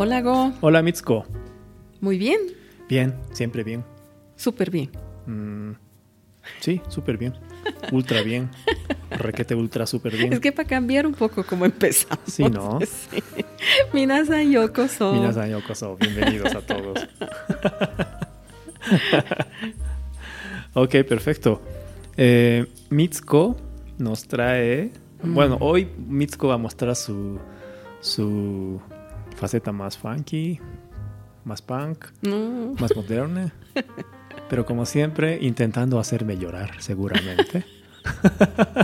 Hola, 0.00 0.22
Go. 0.22 0.52
Hola, 0.60 0.80
Mitsuko. 0.80 1.26
Muy 2.00 2.18
bien. 2.18 2.38
Bien, 2.88 3.16
siempre 3.32 3.64
bien. 3.64 3.84
Súper 4.36 4.70
bien. 4.70 4.92
Mm, 5.26 5.72
sí, 6.60 6.80
súper 6.86 7.18
bien. 7.18 7.34
Ultra 7.90 8.22
bien. 8.22 8.48
Requete 9.10 9.56
ultra 9.56 9.86
súper 9.86 10.16
bien. 10.16 10.32
Es 10.32 10.38
que 10.38 10.52
para 10.52 10.68
cambiar 10.68 11.04
un 11.04 11.14
poco 11.14 11.42
cómo 11.42 11.64
empezamos. 11.64 12.20
Sí, 12.28 12.44
¿no? 12.44 12.78
Sí. 13.10 13.20
Minasan 13.92 14.52
yokoso. 14.52 15.14
Minasan 15.14 15.50
yokoso. 15.50 15.96
Bienvenidos 15.96 16.54
a 16.54 16.60
todos. 16.60 17.04
ok, 20.74 20.90
perfecto. 21.08 21.60
Eh, 22.16 22.68
Mitsuko 22.90 23.56
nos 23.98 24.28
trae... 24.28 24.92
Mm. 25.24 25.34
Bueno, 25.34 25.56
hoy 25.58 25.88
Mitsuko 25.98 26.46
va 26.46 26.54
a 26.54 26.58
mostrar 26.58 26.94
su, 26.94 27.40
su 28.00 28.80
faceta 29.38 29.72
más 29.72 29.98
funky, 29.98 30.60
más 31.44 31.62
punk, 31.62 32.04
No. 32.22 32.74
más 32.78 32.94
moderna. 32.94 33.52
Pero 34.50 34.64
como 34.64 34.86
siempre, 34.86 35.38
intentando 35.42 35.98
hacerme 35.98 36.38
llorar, 36.38 36.80
seguramente. 36.80 37.64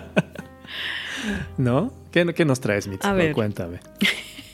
¿No? 1.56 1.92
¿Qué, 2.10 2.34
qué 2.34 2.44
nos 2.44 2.60
traes, 2.60 2.86
Mitsuko? 2.86 3.08
A 3.08 3.12
ver. 3.14 3.32
Cuéntame. 3.32 3.80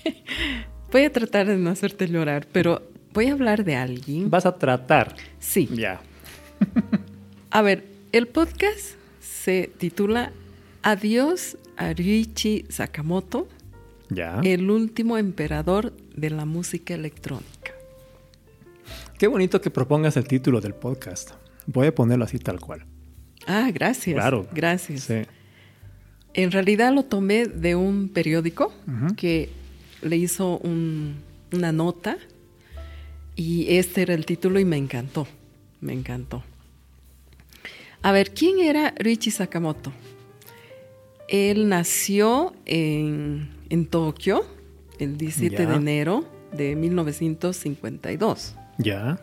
Voy 0.92 1.04
a 1.04 1.12
tratar 1.12 1.46
de 1.46 1.56
no 1.56 1.70
hacerte 1.70 2.08
llorar, 2.08 2.48
pero 2.52 2.82
voy 3.12 3.26
a 3.26 3.32
hablar 3.32 3.62
de 3.62 3.76
alguien. 3.76 4.28
Vas 4.28 4.44
a 4.44 4.58
tratar. 4.58 5.14
Sí. 5.38 5.68
Ya. 5.72 6.00
A 7.50 7.62
ver, 7.62 7.84
el 8.10 8.26
podcast 8.26 8.96
se 9.20 9.70
titula 9.78 10.32
Adiós 10.82 11.58
a 11.76 11.92
Ryuichi 11.92 12.64
Sakamoto, 12.70 13.46
Ya. 14.10 14.40
el 14.44 14.70
último 14.70 15.16
emperador 15.18 15.92
de 16.16 16.30
la 16.30 16.44
música 16.44 16.94
electrónica. 16.94 17.72
Qué 19.18 19.26
bonito 19.26 19.60
que 19.60 19.70
propongas 19.70 20.16
el 20.16 20.26
título 20.26 20.60
del 20.60 20.74
podcast. 20.74 21.30
Voy 21.66 21.86
a 21.88 21.94
ponerlo 21.94 22.24
así 22.24 22.38
tal 22.38 22.58
cual. 22.60 22.84
Ah, 23.46 23.70
gracias. 23.72 24.14
Claro. 24.14 24.46
Gracias. 24.52 25.02
Sí. 25.04 25.22
En 26.34 26.50
realidad 26.52 26.92
lo 26.94 27.04
tomé 27.04 27.46
de 27.46 27.74
un 27.74 28.08
periódico 28.08 28.72
que 29.16 29.50
le 30.02 30.16
hizo 30.16 30.58
un- 30.58 31.16
una 31.52 31.72
nota 31.72 32.16
y 33.36 33.76
este 33.76 34.02
era 34.02 34.14
el 34.14 34.24
título 34.26 34.58
y 34.60 34.64
me 34.64 34.76
encantó, 34.76 35.26
me 35.80 35.92
encantó. 35.92 36.42
A 38.02 38.12
ver, 38.12 38.32
¿quién 38.32 38.60
era 38.60 38.94
Richie 38.96 39.30
Sakamoto? 39.32 39.92
Él 41.28 41.68
nació 41.68 42.54
en, 42.64 43.48
en 43.70 43.86
Tokio 43.86 44.44
el 44.98 45.16
17 45.16 45.56
Ya. 45.62 45.68
de 45.68 45.74
enero 45.76 46.24
de 46.52 46.76
1952 46.76 48.54
Ya. 48.78 49.18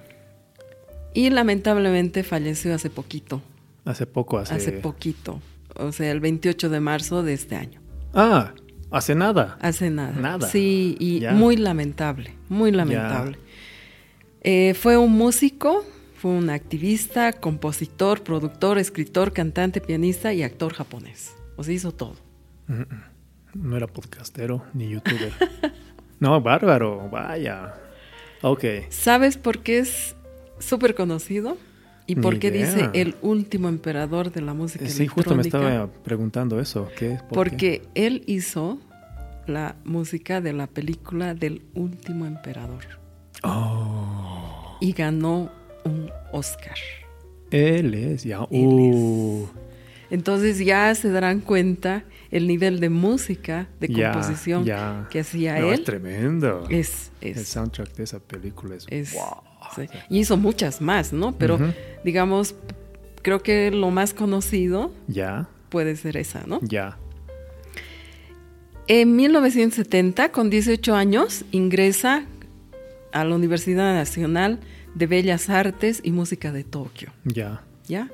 y 1.14 1.30
lamentablemente 1.30 2.24
falleció 2.24 2.74
hace 2.74 2.90
poquito, 2.90 3.42
Hace 3.86 4.06
poco, 4.06 4.38
hace... 4.40 4.54
hace 4.56 4.72
poquito, 4.74 5.40
o 5.76 5.92
sea, 5.92 6.12
el 6.12 6.20
28 6.20 6.70
de 6.70 6.80
marzo 6.80 7.24
de 7.24 7.34
este 7.34 7.56
año. 7.56 7.80
Ah, 8.14 8.54
hace 8.92 9.14
nada. 9.16 9.58
Hace 9.62 9.90
nada. 9.90 10.14
Nada. 10.20 10.48
Sí, 10.50 10.96
y 11.00 11.22
muy 11.34 11.56
lamentable, 11.58 12.34
muy 12.50 12.72
lamentable. 12.72 13.38
Eh, 14.42 14.74
fue 14.74 14.98
un 14.98 15.12
músico, 15.14 15.84
fue 16.18 16.32
un 16.32 16.50
activista, 16.50 17.34
compositor, 17.34 18.24
productor, 18.24 18.78
escritor, 18.78 19.34
cantante, 19.34 19.82
pianista 19.82 20.34
y 20.34 20.42
actor 20.44 20.74
japonés. 20.74 21.36
O 21.58 21.64
sea, 21.64 21.74
hizo 21.74 21.92
todo. 21.92 22.16
No 23.54 23.76
era 23.78 23.88
podcastero 23.88 24.64
ni 24.74 24.90
youtuber. 24.90 25.32
no, 26.20 26.42
bárbaro. 26.42 27.10
Vaya. 27.10 27.74
Ok. 28.42 28.64
¿Sabes 28.90 29.38
por 29.38 29.60
qué 29.60 29.80
es 29.80 30.16
súper 30.60 30.96
conocido? 30.96 31.58
¿Y 32.06 32.16
Ni 32.16 32.22
por 32.22 32.40
qué 32.40 32.48
idea. 32.48 32.66
dice 32.74 32.90
el 32.94 33.16
último 33.22 33.68
emperador 33.68 34.32
de 34.32 34.42
la 34.42 34.54
música 34.54 34.88
Sí, 34.88 35.08
justo 35.08 35.36
me 35.36 35.42
electrónica? 35.42 35.72
estaba 35.84 35.92
preguntando 36.04 36.60
eso. 36.60 36.88
¿Qué? 36.98 37.18
¿Por 37.18 37.20
qué? 37.20 37.36
Porque 37.36 37.82
él 37.96 38.24
hizo 38.28 38.80
la 39.46 39.76
música 39.84 40.40
de 40.40 40.54
la 40.54 40.68
película 40.68 41.34
del 41.34 41.64
último 41.74 42.26
emperador 42.26 42.84
Oh. 43.44 44.78
y 44.82 44.94
ganó 44.94 45.50
un 45.84 46.10
Oscar. 46.32 46.78
Él 47.52 47.94
es, 47.94 48.24
ya. 48.24 48.40
Él 48.52 48.68
Uh. 48.68 49.48
Entonces 50.10 50.60
ya 50.60 50.94
se 50.96 51.10
darán 51.12 51.42
cuenta 51.42 52.04
el 52.32 52.48
nivel 52.48 52.80
de 52.80 52.90
música, 52.90 53.68
de 53.80 53.88
composición 53.90 54.66
que 55.10 55.20
hacía 55.20 55.60
No, 55.60 55.72
Es 55.72 55.80
él. 55.80 55.86
tremendo. 55.86 56.66
Es, 56.70 57.12
El 57.22 57.38
es, 57.38 57.48
soundtrack 57.48 57.94
de 57.96 58.04
esa 58.04 58.20
película 58.20 58.76
es. 58.76 58.86
es- 58.90 59.14
wow. 59.14 59.42
sí. 59.76 59.84
Y 60.10 60.20
hizo 60.20 60.38
muchas 60.38 60.82
más, 60.82 61.12
¿no? 61.14 61.38
Pero 61.38 61.60
digamos, 62.04 62.56
creo 63.22 63.42
que 63.44 63.72
lo 63.72 63.92
más 63.92 64.14
conocido 64.14 64.94
Ya, 65.08 65.48
puede 65.70 65.96
ser 65.96 66.16
esa, 66.18 66.44
¿no? 66.48 66.60
ya. 66.64 66.98
En 68.88 69.16
1970, 69.18 70.32
con 70.32 70.50
18 70.50 70.96
años, 70.96 71.44
ingresa 71.52 72.24
a 73.12 73.26
la 73.26 73.36
Universidad 73.36 73.94
Nacional 73.94 74.60
de 74.96 75.08
Bellas 75.08 75.50
Artes 75.50 76.00
y 76.04 76.12
Música 76.12 76.52
de 76.54 76.64
Tokio. 76.64 77.12
Ya. 77.26 77.64
¿ya? 77.88 78.10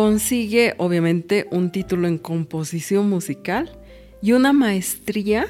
Consigue, 0.00 0.74
obviamente, 0.76 1.46
un 1.50 1.70
título 1.72 2.06
en 2.06 2.18
composición 2.18 3.08
musical 3.08 3.70
y 4.20 4.32
una 4.32 4.52
maestría 4.52 5.46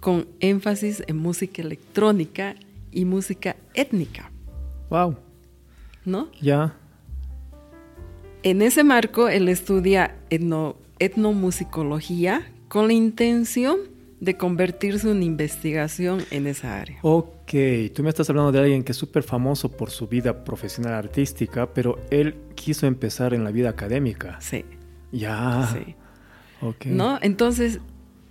con 0.00 0.28
énfasis 0.40 1.02
en 1.06 1.16
música 1.16 1.62
electrónica 1.62 2.56
y 2.92 3.06
música 3.06 3.56
étnica, 3.72 4.30
Wow. 4.90 5.16
¿no? 6.04 6.28
Ya. 6.42 6.76
En 8.42 8.60
ese 8.60 8.84
marco, 8.84 9.30
él 9.30 9.48
estudia 9.48 10.14
etno- 10.28 10.76
etnomusicología 10.98 12.46
con 12.68 12.88
la 12.88 12.92
intención 12.92 13.78
de 14.20 14.36
convertirse 14.36 15.10
en 15.10 15.22
investigación 15.22 16.20
en 16.30 16.46
esa 16.46 16.78
área. 16.82 16.98
Ok, 17.00 17.30
tú 17.46 18.02
me 18.02 18.08
estás 18.08 18.28
hablando 18.28 18.50
de 18.52 18.58
alguien 18.60 18.82
que 18.82 18.92
es 18.92 18.98
súper 18.98 19.22
famoso 19.22 19.70
por 19.70 19.90
su 19.90 20.08
vida 20.08 20.44
profesional 20.44 20.94
artística, 20.94 21.72
pero 21.72 22.00
él 22.10 22.34
quiso 22.54 22.86
empezar 22.86 23.34
en 23.34 23.44
la 23.44 23.50
vida 23.50 23.70
académica. 23.70 24.38
Sí, 24.40 24.64
Ya. 25.12 25.68
sí. 25.72 25.94
Ok. 26.60 26.86
¿No? 26.86 27.18
Entonces, 27.22 27.80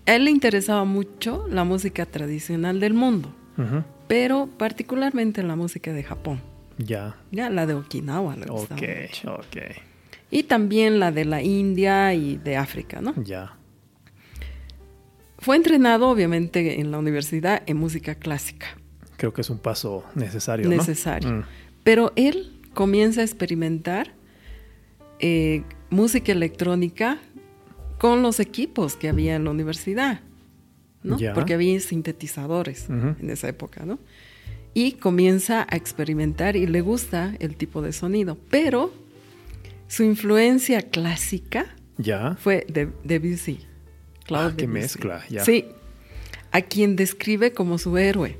a 0.06 0.16
él 0.16 0.26
le 0.26 0.32
interesaba 0.32 0.84
mucho 0.84 1.46
la 1.50 1.64
música 1.64 2.06
tradicional 2.06 2.80
del 2.80 2.94
mundo. 2.94 3.34
Pero 4.08 4.48
particularmente 4.58 5.42
la 5.44 5.56
música 5.56 5.94
de 5.94 6.04
Japón. 6.04 6.42
Ya. 6.78 7.16
Ya 7.32 7.50
la 7.50 7.66
de 7.66 7.74
Okinawa 7.74 8.36
le 8.36 8.48
Ok, 8.50 8.70
mucho. 8.72 9.36
ok. 9.36 9.58
Y 10.30 10.44
también 10.44 11.00
la 11.00 11.12
de 11.14 11.24
la 11.24 11.42
India 11.42 12.14
y 12.14 12.36
de 12.36 12.58
África, 12.58 13.00
¿no? 13.00 13.14
Ya. 13.24 13.56
Fue 15.38 15.56
entrenado 15.56 16.10
obviamente 16.10 16.80
en 16.82 16.92
la 16.92 16.98
universidad 16.98 17.62
en 17.66 17.78
música 17.78 18.16
clásica, 18.16 18.68
Creo 19.18 19.34
que 19.34 19.42
es 19.42 19.50
un 19.50 19.60
paso 19.60 20.04
necesario. 20.16 20.70
¿no? 20.70 20.76
necesario. 20.76 21.30
Mm. 21.32 21.44
Pero 21.84 22.12
él 22.16 22.60
comienza 22.74 23.22
a 23.22 23.24
experimentar 23.24 24.12
eh, 25.20 25.64
música 25.90 26.32
electrónica 26.32 27.20
con 27.98 28.22
los 28.22 28.40
equipos 28.40 28.96
que 28.96 29.08
había 29.08 29.36
en 29.36 29.46
la 29.46 29.52
universidad, 29.52 30.20
¿no? 31.04 31.18
Porque 31.34 31.54
había 31.54 31.80
sintetizadores 31.80 32.90
en 32.90 33.30
esa 33.30 33.48
época, 33.48 33.86
¿no? 33.86 34.00
Y 34.74 34.94
comienza 34.94 35.66
a 35.70 35.76
experimentar 35.78 36.58
y 36.58 36.68
le 36.68 36.82
gusta 36.82 37.34
el 37.40 37.56
tipo 37.56 37.82
de 37.82 37.94
sonido, 37.94 38.38
pero 38.50 38.92
su 39.88 40.04
influencia 40.04 40.82
clásica 40.82 41.74
Ya. 41.98 42.36
fue 42.38 42.66
de 42.68 42.90
Debussy. 43.06 43.60
Claude 44.26 44.48
Ah, 44.48 44.54
qué 44.58 44.64
Debussy. 44.64 44.82
mezcla, 44.82 45.24
ya. 45.30 45.46
Sí, 45.46 45.66
a 46.52 46.62
quien 46.62 46.98
describe 46.98 47.54
como 47.54 47.78
su 47.78 47.98
héroe, 47.98 48.38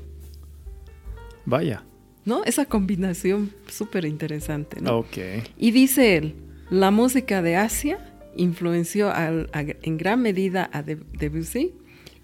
Vaya. 1.46 1.82
¿no? 2.24 2.42
Esa 2.44 2.64
combinación 2.66 3.52
súper 3.68 4.04
interesante, 4.04 4.80
¿no? 4.80 4.98
Ok. 4.98 5.16
Y 5.56 5.70
dice 5.70 6.16
él, 6.16 6.34
la 6.70 6.90
música 6.90 7.40
de 7.40 7.54
Asia 7.56 7.98
influenció 8.36 9.10
al- 9.12 9.48
a- 9.52 9.60
en 9.62 9.96
gran 9.96 10.20
medida 10.22 10.68
a 10.72 10.82
De- 10.82 10.98
Debussy 11.18 11.72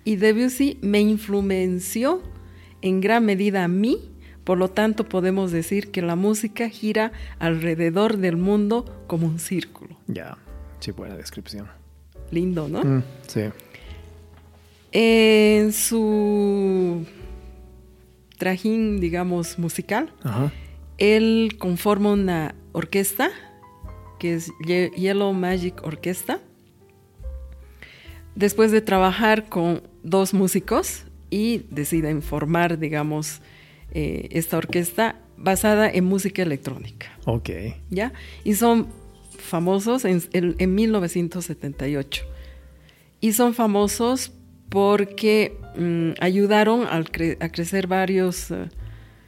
y 0.04 0.16
Debussy 0.16 0.76
me 0.82 1.00
influenció 1.00 2.20
en 2.82 3.00
gran 3.00 3.24
medida 3.24 3.62
a 3.62 3.68
mí, 3.68 4.10
por 4.42 4.58
lo 4.58 4.68
tanto 4.68 5.08
podemos 5.08 5.52
decir 5.52 5.92
que 5.92 6.02
la 6.02 6.16
música 6.16 6.68
gira 6.68 7.12
alrededor 7.38 8.16
del 8.16 8.36
mundo 8.36 9.04
como 9.06 9.28
un 9.28 9.38
círculo. 9.38 9.96
Ya. 10.08 10.36
Sí, 10.80 10.90
buena 10.90 11.16
descripción. 11.16 11.68
Lindo, 12.32 12.66
¿no? 12.68 12.82
Mm, 12.82 13.02
sí. 13.28 13.42
En 14.90 15.72
su 15.72 17.06
trajín, 18.42 18.98
digamos, 18.98 19.56
musical, 19.56 20.12
Ajá. 20.24 20.50
él 20.98 21.54
conforma 21.60 22.10
una 22.10 22.56
orquesta 22.72 23.30
que 24.18 24.34
es 24.34 24.50
Ye- 24.66 24.90
Yellow 24.96 25.32
Magic 25.32 25.80
Orchestra. 25.84 26.40
Después 28.34 28.72
de 28.72 28.80
trabajar 28.80 29.48
con 29.48 29.82
dos 30.02 30.34
músicos, 30.34 31.04
y 31.30 31.64
deciden 31.70 32.20
formar, 32.20 32.78
digamos, 32.80 33.40
eh, 33.92 34.28
esta 34.32 34.58
orquesta 34.58 35.16
basada 35.38 35.88
en 35.88 36.04
música 36.04 36.42
electrónica. 36.42 37.06
Ok. 37.24 37.48
¿Ya? 37.90 38.12
Y 38.44 38.54
son 38.54 38.88
famosos 39.38 40.04
en, 40.04 40.20
en 40.32 40.74
1978. 40.74 42.24
Y 43.20 43.32
son 43.32 43.54
famosos 43.54 44.32
porque 44.72 45.54
mm, 45.76 46.12
ayudaron 46.20 46.86
a, 46.86 47.04
crecer 47.04 47.86
varios 47.86 48.50
eh, 48.50 48.68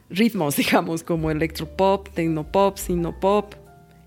ritmos, 0.09 0.57
digamos, 0.57 1.05
como 1.05 1.31
electropop, 1.31 2.09
tecnopop, 2.09 2.79
sinopop 2.79 3.55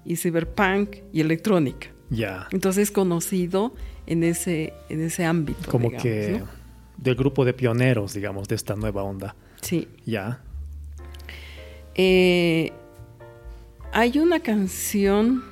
y 0.04 0.16
cyberpunk 0.16 0.98
y 1.14 1.22
electrónica. 1.22 1.88
Ya. 2.10 2.48
Entonces 2.52 2.84
es 2.84 2.92
conocido 2.92 3.74
en 4.08 4.24
ese, 4.24 4.74
en 4.90 5.02
ese 5.02 5.26
ámbito. 5.26 5.70
Como 5.70 5.92
que 5.92 6.42
del 6.98 7.16
grupo 7.16 7.46
de 7.46 7.54
pioneros, 7.54 8.16
digamos, 8.16 8.48
de 8.48 8.56
esta 8.56 8.76
nueva 8.76 9.04
onda. 9.04 9.36
Sí. 9.62 9.88
Ya. 10.06 10.42
Eh, 11.94 12.72
hay 13.92 14.18
una 14.18 14.40
canción 14.40 15.44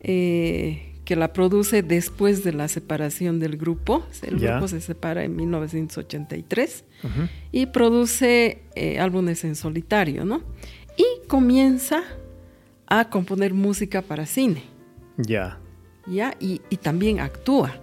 eh, 0.00 0.83
que 1.04 1.16
la 1.16 1.32
produce 1.32 1.82
después 1.82 2.44
de 2.44 2.52
la 2.52 2.68
separación 2.68 3.38
del 3.38 3.56
grupo. 3.56 4.04
El 4.22 4.38
grupo 4.38 4.68
se 4.68 4.80
separa 4.80 5.24
en 5.24 5.36
1983 5.36 6.84
y 7.52 7.66
produce 7.66 8.62
eh, 8.74 8.98
álbumes 8.98 9.44
en 9.44 9.56
solitario, 9.56 10.24
¿no? 10.24 10.42
Y 10.96 11.26
comienza 11.28 12.02
a 12.86 13.08
componer 13.10 13.52
música 13.52 14.02
para 14.02 14.26
cine. 14.26 14.62
Ya. 15.16 15.58
Ya, 16.06 16.34
y, 16.38 16.58
también 16.82 17.20
actúa 17.20 17.74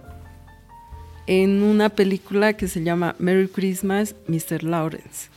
en 1.26 1.62
una 1.62 1.88
película 1.88 2.52
que 2.52 2.68
se 2.68 2.82
llama 2.82 3.16
Merry 3.18 3.48
Christmas, 3.48 4.14
Mr. 4.28 4.62
Lawrence 4.62 5.28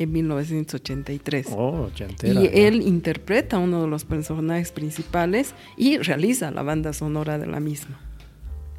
en 0.00 0.12
1983. 0.12 1.48
Oh, 1.50 1.90
y 2.22 2.46
él 2.58 2.80
interpreta 2.80 3.56
a 3.56 3.58
uno 3.58 3.82
de 3.82 3.88
los 3.88 4.06
personajes 4.06 4.72
principales 4.72 5.54
y 5.76 5.98
realiza 5.98 6.50
la 6.50 6.62
banda 6.62 6.94
sonora 6.94 7.38
de 7.38 7.46
la 7.46 7.60
misma. 7.60 8.00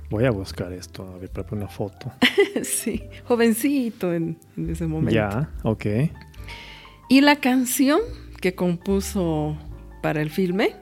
Voy 0.09 0.25
a 0.25 0.31
buscar 0.31 0.73
esto, 0.73 1.07
a 1.07 1.19
ver, 1.19 1.29
poner 1.29 1.53
una 1.53 1.67
foto. 1.67 2.11
sí, 2.63 3.03
jovencito 3.25 4.13
en, 4.13 4.37
ese 4.67 4.87
momento. 4.87 5.13
Ya, 5.13 5.51
ok. 5.61 5.85
Y 7.07 7.21
la 7.21 7.35
canción 7.35 7.99
que 8.41 8.55
compuso 8.55 9.55
para 10.01 10.23
el 10.23 10.31
filme 10.31 10.75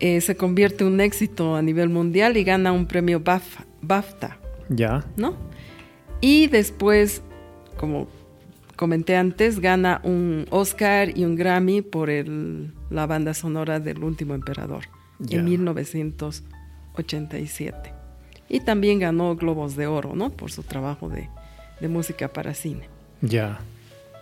eh, 0.00 0.20
se 0.20 0.36
convierte 0.36 0.82
en 0.82 0.94
un 0.94 1.00
éxito 1.00 1.54
a 1.54 1.62
nivel 1.62 1.88
mundial 1.88 2.36
y 2.36 2.42
gana 2.42 2.72
un 2.72 2.86
premio 2.86 3.22
BAFTA. 3.22 4.38
Ya. 4.68 5.04
¿No? 5.16 5.36
Y 6.20 6.48
después, 6.48 7.22
como 7.76 8.08
comenté 8.80 9.14
antes, 9.14 9.60
gana 9.60 10.00
un 10.04 10.46
Oscar 10.48 11.14
y 11.14 11.26
un 11.26 11.36
Grammy 11.36 11.82
por 11.82 12.08
el, 12.08 12.72
la 12.88 13.06
banda 13.06 13.34
sonora 13.34 13.78
del 13.78 14.02
Último 14.02 14.34
Emperador 14.34 14.84
en 15.28 15.44
1987. 15.44 17.92
Y 18.48 18.60
también 18.60 18.98
ganó 18.98 19.36
Globos 19.36 19.76
de 19.76 19.86
Oro, 19.86 20.16
¿no? 20.16 20.30
Por 20.30 20.50
su 20.50 20.62
trabajo 20.62 21.10
de, 21.10 21.28
música 21.90 22.32
para 22.32 22.54
cine. 22.54 22.88
Ya. 23.20 23.60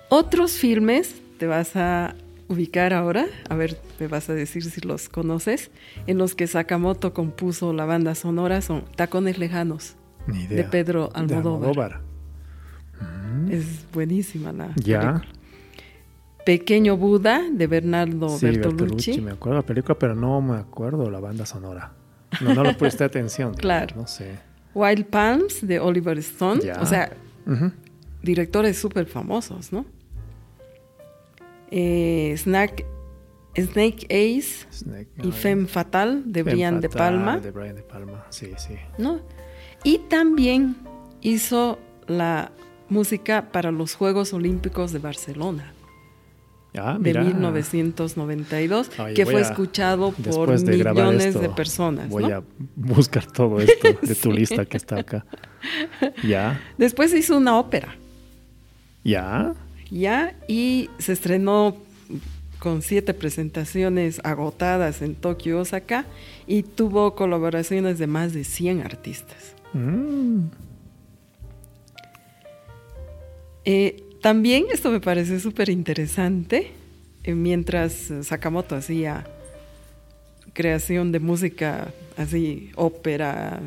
Otros 0.08 0.54
filmes, 0.54 1.14
te 1.38 1.46
vas 1.46 1.76
a 1.76 2.16
ubicar 2.48 2.92
ahora, 2.92 3.26
a 3.48 3.54
ver, 3.54 3.74
te 3.74 4.08
vas 4.08 4.28
a 4.28 4.34
decir 4.34 4.64
si 4.64 4.80
los 4.80 5.08
conoces, 5.08 5.70
en 6.08 6.18
los 6.18 6.34
que 6.34 6.48
Sakamoto 6.48 7.14
compuso 7.14 7.72
la 7.72 7.84
banda 7.84 8.16
sonora 8.16 8.60
son 8.60 8.86
Tacones 8.96 9.38
Lejanos, 9.38 9.94
de 10.26 10.64
Pedro 10.64 11.10
Almodóvar. 11.14 12.07
Es 13.50 13.86
buenísima 13.92 14.52
la 14.52 14.72
ya. 14.76 15.22
Pequeño 16.44 16.96
Buda 16.96 17.42
de 17.52 17.66
Bernardo 17.66 18.30
sí, 18.30 18.46
Bertolucci. 18.46 19.20
Me 19.20 19.32
acuerdo 19.32 19.58
la 19.58 19.66
película, 19.66 19.98
pero 19.98 20.14
no 20.14 20.40
me 20.40 20.56
acuerdo 20.56 21.10
la 21.10 21.20
banda 21.20 21.44
sonora. 21.44 21.92
No, 22.40 22.54
no 22.54 22.62
le 22.62 22.74
presté 22.74 23.04
atención. 23.04 23.52
claro. 23.58 23.94
No 23.96 24.06
sé. 24.06 24.38
Wild 24.74 25.06
Palms 25.06 25.66
de 25.66 25.78
Oliver 25.78 26.18
Stone. 26.18 26.60
O 26.80 26.86
sea, 26.86 27.12
directores 28.22 28.78
súper 28.78 29.06
famosos, 29.06 29.72
¿no? 29.72 29.84
Eh, 31.70 32.34
Snack, 32.38 32.84
Snake 33.54 34.06
Ace 34.06 34.66
y 35.22 35.32
Femme 35.32 35.66
Fatal 35.66 36.22
de 36.32 36.42
Brian 36.42 36.80
De 36.80 36.88
Palma. 36.88 37.38
De 37.38 37.50
Brian 37.50 37.76
De 37.76 37.82
Palma, 37.82 38.24
sí, 38.30 38.52
sí. 38.56 38.74
¿No? 38.96 39.20
Y 39.84 39.98
también 40.08 40.76
hizo 41.20 41.78
la 42.06 42.52
música 42.88 43.50
para 43.52 43.70
los 43.70 43.94
Juegos 43.94 44.32
Olímpicos 44.32 44.92
de 44.92 44.98
Barcelona. 44.98 45.74
Ah, 46.76 46.96
de 47.00 47.14
1992, 47.14 48.90
que 49.14 49.24
fue 49.24 49.40
escuchado 49.40 50.12
por 50.12 50.50
millones 50.50 51.40
de 51.40 51.48
personas. 51.48 52.08
Voy 52.08 52.30
a 52.30 52.42
buscar 52.76 53.26
todo 53.26 53.60
esto 53.60 53.98
de 54.00 54.14
tu 54.14 54.30
lista 54.32 54.64
que 54.64 54.76
está 54.76 55.00
acá. 55.00 55.24
Ya. 56.22 56.60
Después 56.76 57.12
hizo 57.14 57.36
una 57.36 57.58
ópera. 57.58 57.96
Ya. 59.02 59.54
Ya, 59.90 60.36
y 60.46 60.90
se 60.98 61.14
estrenó 61.14 61.76
con 62.58 62.82
siete 62.82 63.14
presentaciones 63.14 64.20
agotadas 64.24 65.00
en 65.02 65.14
Tokio 65.14 65.56
y 65.56 65.60
Osaka 65.60 66.04
y 66.46 66.62
tuvo 66.62 67.14
colaboraciones 67.14 67.98
de 67.98 68.06
más 68.06 68.32
de 68.34 68.44
100 68.44 68.82
artistas. 68.82 69.54
Mm. 69.72 70.46
Eh, 73.70 74.02
también 74.22 74.64
esto 74.72 74.90
me 74.90 74.98
parece 74.98 75.40
súper 75.40 75.68
interesante, 75.68 76.70
eh, 77.22 77.34
mientras 77.34 78.10
Sakamoto 78.22 78.74
hacía 78.74 79.26
creación 80.54 81.12
de 81.12 81.20
música, 81.20 81.92
así, 82.16 82.70
ópera, 82.76 83.60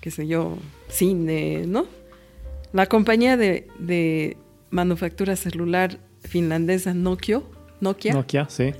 qué 0.00 0.12
sé 0.12 0.28
yo, 0.28 0.56
cine, 0.86 1.64
¿no? 1.66 1.88
La 2.72 2.86
compañía 2.86 3.36
de, 3.36 4.36
manufactura 4.70 5.34
celular 5.34 5.98
finlandesa 6.20 6.94
Nokia, 6.94 7.42
Nokia, 7.80 8.14
Nokia, 8.14 8.46
sí. 8.48 8.74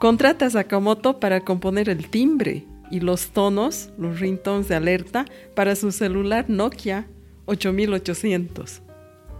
contrata 0.00 0.46
a 0.46 0.50
Sakamoto 0.50 1.20
para 1.20 1.42
componer 1.42 1.88
el 1.88 2.10
timbre 2.10 2.64
y 2.90 2.98
los 2.98 3.28
tonos, 3.28 3.90
los 3.98 4.18
ringtones 4.18 4.66
de 4.66 4.74
alerta 4.74 5.26
para 5.54 5.76
su 5.76 5.92
celular 5.92 6.46
Nokia 6.50 7.06
8800. 7.44 8.82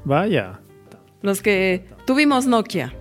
Vaya. 0.05 0.61
Los 1.23 1.43
que 1.43 1.85
tuvimos 2.07 2.47
Nokia. 2.47 2.95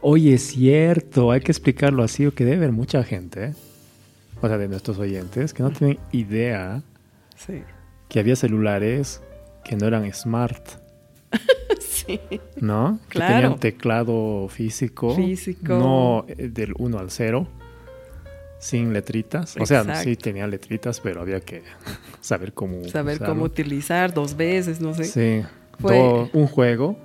Oye, 0.00 0.34
es 0.34 0.46
cierto, 0.48 1.30
hay 1.30 1.40
que 1.40 1.52
explicarlo 1.52 2.02
así, 2.02 2.26
o 2.26 2.34
que 2.34 2.44
debe 2.44 2.58
haber 2.58 2.72
mucha 2.72 3.02
gente, 3.02 3.54
o 4.40 4.48
sea, 4.48 4.58
de 4.58 4.68
nuestros 4.68 4.98
oyentes, 4.98 5.52
que 5.52 5.62
no 5.62 5.70
tienen 5.70 5.98
idea 6.12 6.82
que 8.08 8.20
había 8.20 8.36
celulares 8.36 9.22
que 9.64 9.76
no 9.76 9.86
eran 9.86 10.12
smart. 10.12 10.68
sí. 11.80 12.20
¿No? 12.60 12.98
Que 13.08 13.18
tenían 13.18 13.58
teclado 13.58 14.48
físico. 14.48 15.14
Físico. 15.14 15.74
No 15.74 16.24
eh, 16.28 16.48
del 16.48 16.74
1 16.76 16.98
al 16.98 17.10
0 17.10 17.59
sin 18.60 18.92
letritas. 18.92 19.56
O 19.58 19.66
sea, 19.66 19.96
sí 19.96 20.14
tenía 20.14 20.46
letritas, 20.46 21.00
pero 21.00 21.22
había 21.22 21.40
que 21.40 21.62
saber 22.20 22.52
cómo 22.52 22.84
saber 22.84 23.18
cómo 23.18 23.44
utilizar 23.44 24.14
dos 24.14 24.36
veces, 24.36 24.80
no 24.80 24.94
sé. 24.94 25.04
Sí. 25.04 25.48
Fue... 25.80 26.30
un 26.32 26.46
juego. 26.46 26.96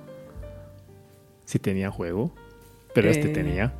Sí 1.46 1.58
tenía 1.58 1.90
juego, 1.90 2.32
pero 2.94 3.08
este 3.08 3.30
eh, 3.30 3.32
tenía. 3.32 3.72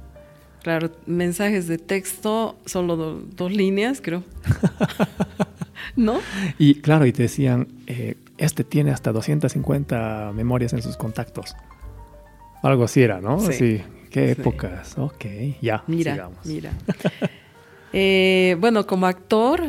Claro, 0.63 0.91
mensajes 1.07 1.69
de 1.69 1.79
texto, 1.79 2.57
solo 2.65 2.97
dos 2.97 3.53
líneas, 3.53 4.01
creo. 4.01 4.23
¿No? 5.97 6.21
Y 6.59 6.81
claro, 6.81 7.07
y 7.07 7.13
te 7.13 7.25
decían, 7.25 7.69
eh, 7.87 8.17
este 8.39 8.65
tiene 8.65 8.93
hasta 8.93 9.13
250 9.13 10.33
memorias 10.35 10.73
en 10.73 10.83
sus 10.83 10.97
contactos. 10.97 11.55
Algo 12.63 12.85
así 12.85 13.03
era, 13.03 13.21
¿no? 13.21 13.39
Sí. 13.41 13.83
Qué 14.11 14.31
épocas. 14.31 14.97
Ok, 14.97 15.25
ya. 15.61 15.85
Mira, 15.89 16.15
sigamos. 16.15 16.47
mira. 16.47 16.71
Eh, 17.93 18.57
bueno, 18.61 18.87
como 18.87 19.07
actor, 19.07 19.63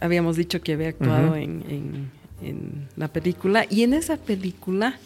habíamos 0.00 0.36
dicho 0.36 0.60
que 0.60 0.74
había 0.74 0.88
actuado 0.88 1.36
en, 1.36 2.10
la 2.96 3.08
película 3.08 3.66
y 3.68 3.82
en 3.82 3.94
esa 3.94 4.18
película 4.18 4.98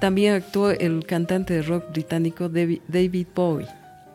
también 0.00 0.34
actuó 0.34 0.70
el 0.70 1.04
cantante 1.06 1.54
de 1.54 1.62
rock 1.62 1.90
británico 1.92 2.48
David 2.48 3.26
Bowie. 3.34 3.68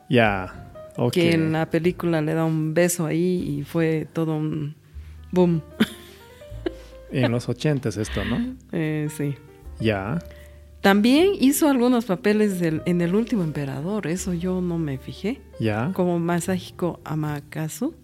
Ya, 0.09 0.71
Que 1.11 1.33
en 1.33 1.51
la 1.51 1.67
película 1.67 2.21
le 2.21 2.33
da 2.33 2.43
un 2.45 2.73
beso 2.73 3.05
ahí 3.05 3.59
y 3.59 3.63
fue 3.63 4.07
todo 4.11 4.35
un 4.35 4.75
boom. 5.31 5.61
En 7.11 7.31
los 7.31 7.47
ochentas 7.47 7.97
esto, 7.97 8.25
¿no? 8.25 8.55
Eh, 8.71 9.07
sí. 9.15 9.35
Ya. 9.79 10.19
También 10.85 11.31
hizo 11.39 11.67
algunos 11.67 12.05
papeles 12.05 12.61
en 12.61 13.01
El 13.01 13.15
último 13.15 13.43
emperador, 13.43 14.05
eso 14.05 14.35
yo 14.35 14.61
no 14.61 14.77
me 14.77 14.99
fijé. 14.99 15.41
Ya. 15.59 15.91
Como 15.95 16.19
Masahiko 16.19 16.99
Amakasu. 17.03 17.95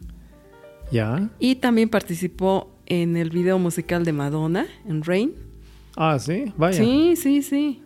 Ya. 0.91 1.29
Y 1.37 1.57
también 1.57 1.89
participó 1.89 2.75
en 2.87 3.17
el 3.17 3.29
video 3.29 3.59
musical 3.59 4.03
de 4.03 4.13
Madonna, 4.13 4.65
en 4.87 5.03
Rain. 5.03 5.35
Ah, 5.95 6.17
sí, 6.17 6.51
vaya. 6.57 6.79
Sí, 6.79 7.15
sí, 7.17 7.43
sí. 7.43 7.83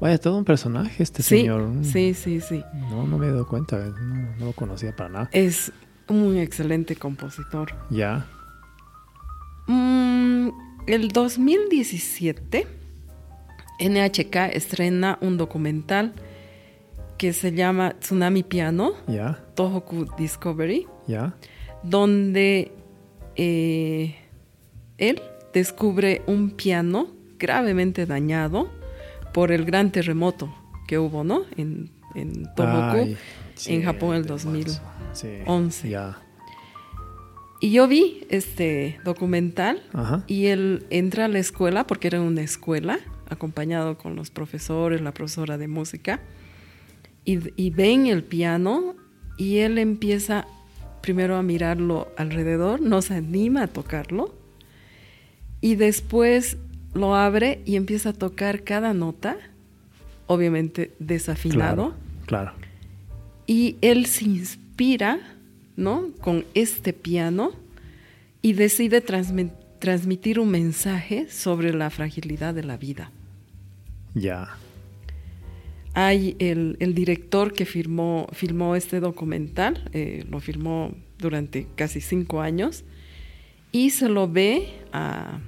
Vaya, 0.00 0.18
todo 0.18 0.36
un 0.36 0.44
personaje 0.44 1.00
este 1.00 1.22
señor. 1.22 1.70
Sí, 1.82 2.12
sí, 2.14 2.40
sí. 2.40 2.64
No, 2.90 3.06
no 3.06 3.18
me 3.18 3.28
he 3.28 3.30
dado 3.30 3.46
cuenta, 3.46 3.78
no, 3.78 4.46
lo 4.46 4.52
conocía 4.52 4.96
para 4.96 5.10
nada. 5.10 5.30
Es 5.30 5.70
un 6.08 6.36
excelente 6.38 6.96
compositor. 6.96 7.72
Ya. 7.88 8.26
Mm, 9.68 10.48
el 10.88 11.06
2017, 11.12 12.83
NHK 13.80 14.36
estrena 14.52 15.18
un 15.20 15.36
documental 15.36 16.12
que 17.18 17.32
se 17.32 17.52
llama 17.52 17.94
Tsunami 18.00 18.42
Piano. 18.42 18.92
Tohoku 19.54 20.06
Discovery, 20.18 20.86
donde 21.82 22.72
eh, 23.36 24.14
él 24.98 25.22
descubre 25.52 26.22
un 26.26 26.50
piano 26.50 27.08
gravemente 27.38 28.06
dañado 28.06 28.68
por 29.32 29.52
el 29.52 29.64
gran 29.64 29.90
terremoto 29.92 30.54
que 30.86 30.98
hubo, 30.98 31.24
¿no? 31.24 31.42
En, 31.56 31.90
en 32.14 32.44
Tohoku, 32.54 33.16
en 33.66 33.82
Japón 33.82 34.16
el 34.16 34.26
2011. 34.26 35.88
ya. 35.88 36.18
Y 37.60 37.70
yo 37.70 37.88
vi 37.88 38.26
este 38.28 38.98
documental 39.04 39.82
y 40.26 40.46
él 40.46 40.86
entra 40.90 41.24
a 41.26 41.28
la 41.28 41.38
escuela, 41.38 41.86
porque 41.86 42.08
era 42.08 42.20
una 42.20 42.42
escuela, 42.42 42.98
acompañado 43.28 43.98
con 43.98 44.16
los 44.16 44.30
profesores, 44.30 45.00
la 45.00 45.12
profesora 45.12 45.58
de 45.58 45.68
música, 45.68 46.20
y, 47.24 47.38
y 47.60 47.70
ven 47.70 48.06
el 48.06 48.22
piano 48.22 48.94
y 49.36 49.58
él 49.58 49.78
empieza 49.78 50.46
primero 51.00 51.36
a 51.36 51.42
mirarlo 51.42 52.08
alrededor, 52.16 52.80
no 52.80 53.02
se 53.02 53.14
anima 53.14 53.64
a 53.64 53.66
tocarlo, 53.66 54.34
y 55.60 55.74
después 55.76 56.56
lo 56.94 57.14
abre 57.14 57.60
y 57.64 57.76
empieza 57.76 58.10
a 58.10 58.12
tocar 58.12 58.64
cada 58.64 58.94
nota, 58.94 59.36
obviamente 60.26 60.94
desafinado. 60.98 61.94
Claro. 62.26 62.52
Y 63.46 63.76
él 63.82 64.06
se 64.06 64.24
inspira, 64.24 65.20
¿no? 65.76 66.10
Con 66.20 66.44
este 66.54 66.92
piano 66.92 67.52
y 68.40 68.52
decide 68.52 69.00
transmitir 69.00 70.38
un 70.38 70.50
mensaje 70.50 71.28
sobre 71.30 71.74
la 71.74 71.90
fragilidad 71.90 72.54
de 72.54 72.62
la 72.62 72.76
vida. 72.76 73.10
Ya. 74.14 74.56
Hay 75.92 76.36
el, 76.38 76.76
director 76.94 77.52
que 77.52 77.66
firmó, 77.66 78.26
filmó 78.32 78.74
este 78.74 79.00
documental, 79.00 79.88
eh, 79.92 80.24
lo 80.28 80.40
filmó 80.40 80.92
durante 81.18 81.68
casi 81.76 82.00
cinco 82.00 82.40
años, 82.40 82.84
y 83.70 83.90
se 83.90 84.08
lo 84.08 84.28
ve 84.28 84.68
a, 84.92 85.38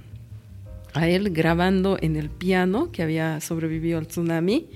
a 0.94 1.08
él 1.08 1.30
grabando 1.30 1.99
en 2.00 2.16
el 2.16 2.30
piano 2.30 2.90
que 2.92 3.02
había 3.02 3.40
sobrevivido 3.40 3.99
al 3.99 4.06
tsunami. 4.06 4.66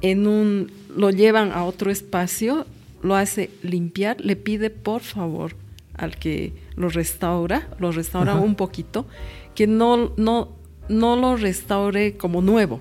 En 0.00 0.26
un, 0.26 0.70
lo 0.94 1.10
llevan 1.10 1.52
a 1.52 1.64
otro 1.64 1.90
espacio, 1.90 2.66
lo 3.02 3.16
hace 3.16 3.50
limpiar, 3.62 4.20
le 4.20 4.36
pide 4.36 4.70
por 4.70 5.02
favor 5.02 5.54
al 5.94 6.16
que 6.16 6.52
lo 6.76 6.88
restaura, 6.88 7.68
lo 7.78 7.92
restaura 7.92 8.36
un 8.36 8.54
poquito, 8.54 9.06
que 9.54 9.66
no, 9.66 10.12
no, 10.16 10.52
no 10.88 11.16
lo 11.16 11.36
restaure 11.36 12.16
como 12.16 12.40
nuevo, 12.40 12.80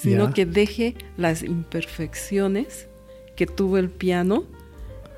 sino 0.00 0.32
que 0.32 0.46
deje 0.46 0.94
las 1.16 1.42
imperfecciones 1.42 2.88
que 3.36 3.46
tuvo 3.46 3.78
el 3.78 3.90
piano 3.90 4.44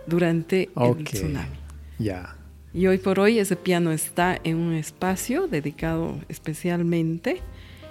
durante 0.06 0.70
el 0.76 1.04
tsunami. 1.04 1.56
Ya. 1.98 2.36
Y 2.74 2.86
hoy 2.86 2.98
por 2.98 3.20
hoy 3.20 3.38
ese 3.38 3.56
piano 3.56 3.92
está 3.92 4.40
en 4.44 4.56
un 4.56 4.72
espacio 4.72 5.46
dedicado 5.46 6.18
especialmente 6.28 7.40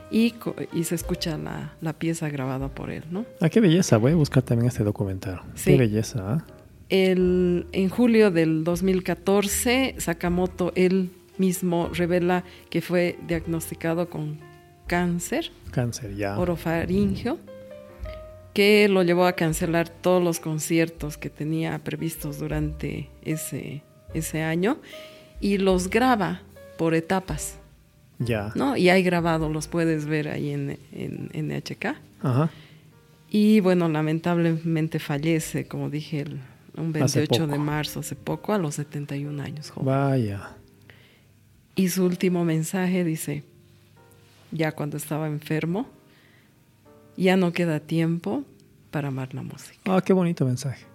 y, 0.09 0.33
y 0.73 0.83
se 0.83 0.95
escucha 0.95 1.37
la, 1.37 1.73
la, 1.81 1.93
pieza 1.93 2.29
grabada 2.29 2.67
por 2.67 2.89
él, 2.89 3.03
¿no? 3.11 3.25
Ah, 3.39 3.49
qué 3.49 3.61
belleza. 3.61 3.97
Voy 3.97 4.11
a 4.11 4.15
buscar 4.15 4.43
también 4.43 4.67
este 4.67 4.83
documental. 4.83 5.41
Qué 5.63 5.77
belleza. 5.77 6.19
¿ah? 6.33 6.45
El, 6.89 7.67
en 7.71 7.89
julio 7.89 8.31
del 8.31 8.63
2014, 8.65 9.95
Sakamoto 9.99 10.73
él 10.75 11.11
mismo 11.37 11.89
revela 11.93 12.43
que 12.69 12.81
fue 12.81 13.17
diagnosticado 13.27 14.09
con 14.09 14.37
cáncer. 14.91 15.51
Cáncer, 15.71 16.15
ya. 16.15 16.37
Orofaringio, 16.37 17.39
que 18.53 18.89
lo 18.89 19.03
llevó 19.03 19.25
a 19.25 19.33
cancelar 19.33 19.87
todos 19.87 20.21
los 20.21 20.39
conciertos 20.39 21.17
que 21.17 21.29
tenía 21.29 21.79
previstos 21.79 22.39
durante 22.39 23.09
ese 23.23 23.83
ese 24.13 24.41
año 24.41 24.77
y 25.39 25.57
los 25.57 25.89
graba 25.89 26.41
por 26.77 26.93
etapas. 26.93 27.57
Ya. 28.19 28.51
¿no? 28.55 28.77
Y 28.77 28.89
hay 28.89 29.03
grabado, 29.03 29.49
los 29.49 29.67
puedes 29.67 30.05
ver 30.05 30.27
ahí 30.27 30.51
en, 30.51 30.77
en, 30.91 31.51
HK. 31.51 31.95
Y 33.29 33.61
bueno, 33.61 33.89
lamentablemente 33.89 34.99
fallece, 34.99 35.65
como 35.65 35.89
dije, 35.89 36.21
el, 36.21 36.39
un 36.77 36.91
28 36.91 37.47
de 37.47 37.57
marzo, 37.57 38.01
hace 38.01 38.15
poco, 38.15 38.53
a 38.53 38.59
los 38.59 38.75
71 38.75 39.41
años. 39.41 39.73
Vaya. 39.77 40.51
Y 41.75 41.89
su 41.89 42.05
último 42.05 42.45
mensaje 42.45 43.03
dice, 43.03 43.43
ya 44.51 44.71
cuando 44.73 44.97
estaba 44.97 45.27
enfermo, 45.27 45.87
ya 47.17 47.37
no 47.37 47.53
queda 47.53 47.79
tiempo 47.79 48.43
para 48.91 49.09
amar 49.09 49.33
la 49.33 49.43
música. 49.43 49.79
Ah, 49.85 50.01
qué 50.01 50.13
bonito 50.13 50.45
mensaje 50.45 50.91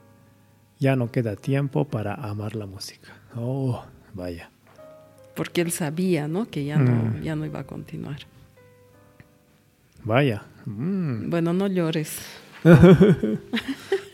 ya 0.78 0.96
no 0.96 1.10
queda 1.10 1.36
tiempo 1.36 1.84
para 1.86 2.14
amar 2.14 2.54
la 2.54 2.66
música. 2.66 3.12
Oh, 3.34 3.82
vaya. 4.14 4.50
Porque 5.34 5.60
él 5.60 5.70
sabía, 5.70 6.28
¿no? 6.28 6.48
Que 6.48 6.64
ya, 6.64 6.76
no, 6.76 6.92
mm. 6.92 7.22
ya 7.22 7.36
no 7.36 7.44
iba 7.44 7.60
a 7.60 7.66
continuar. 7.66 8.18
Vaya. 10.04 10.42
Mm. 10.64 11.30
Bueno, 11.30 11.52
no 11.52 11.66
llores. 11.66 12.18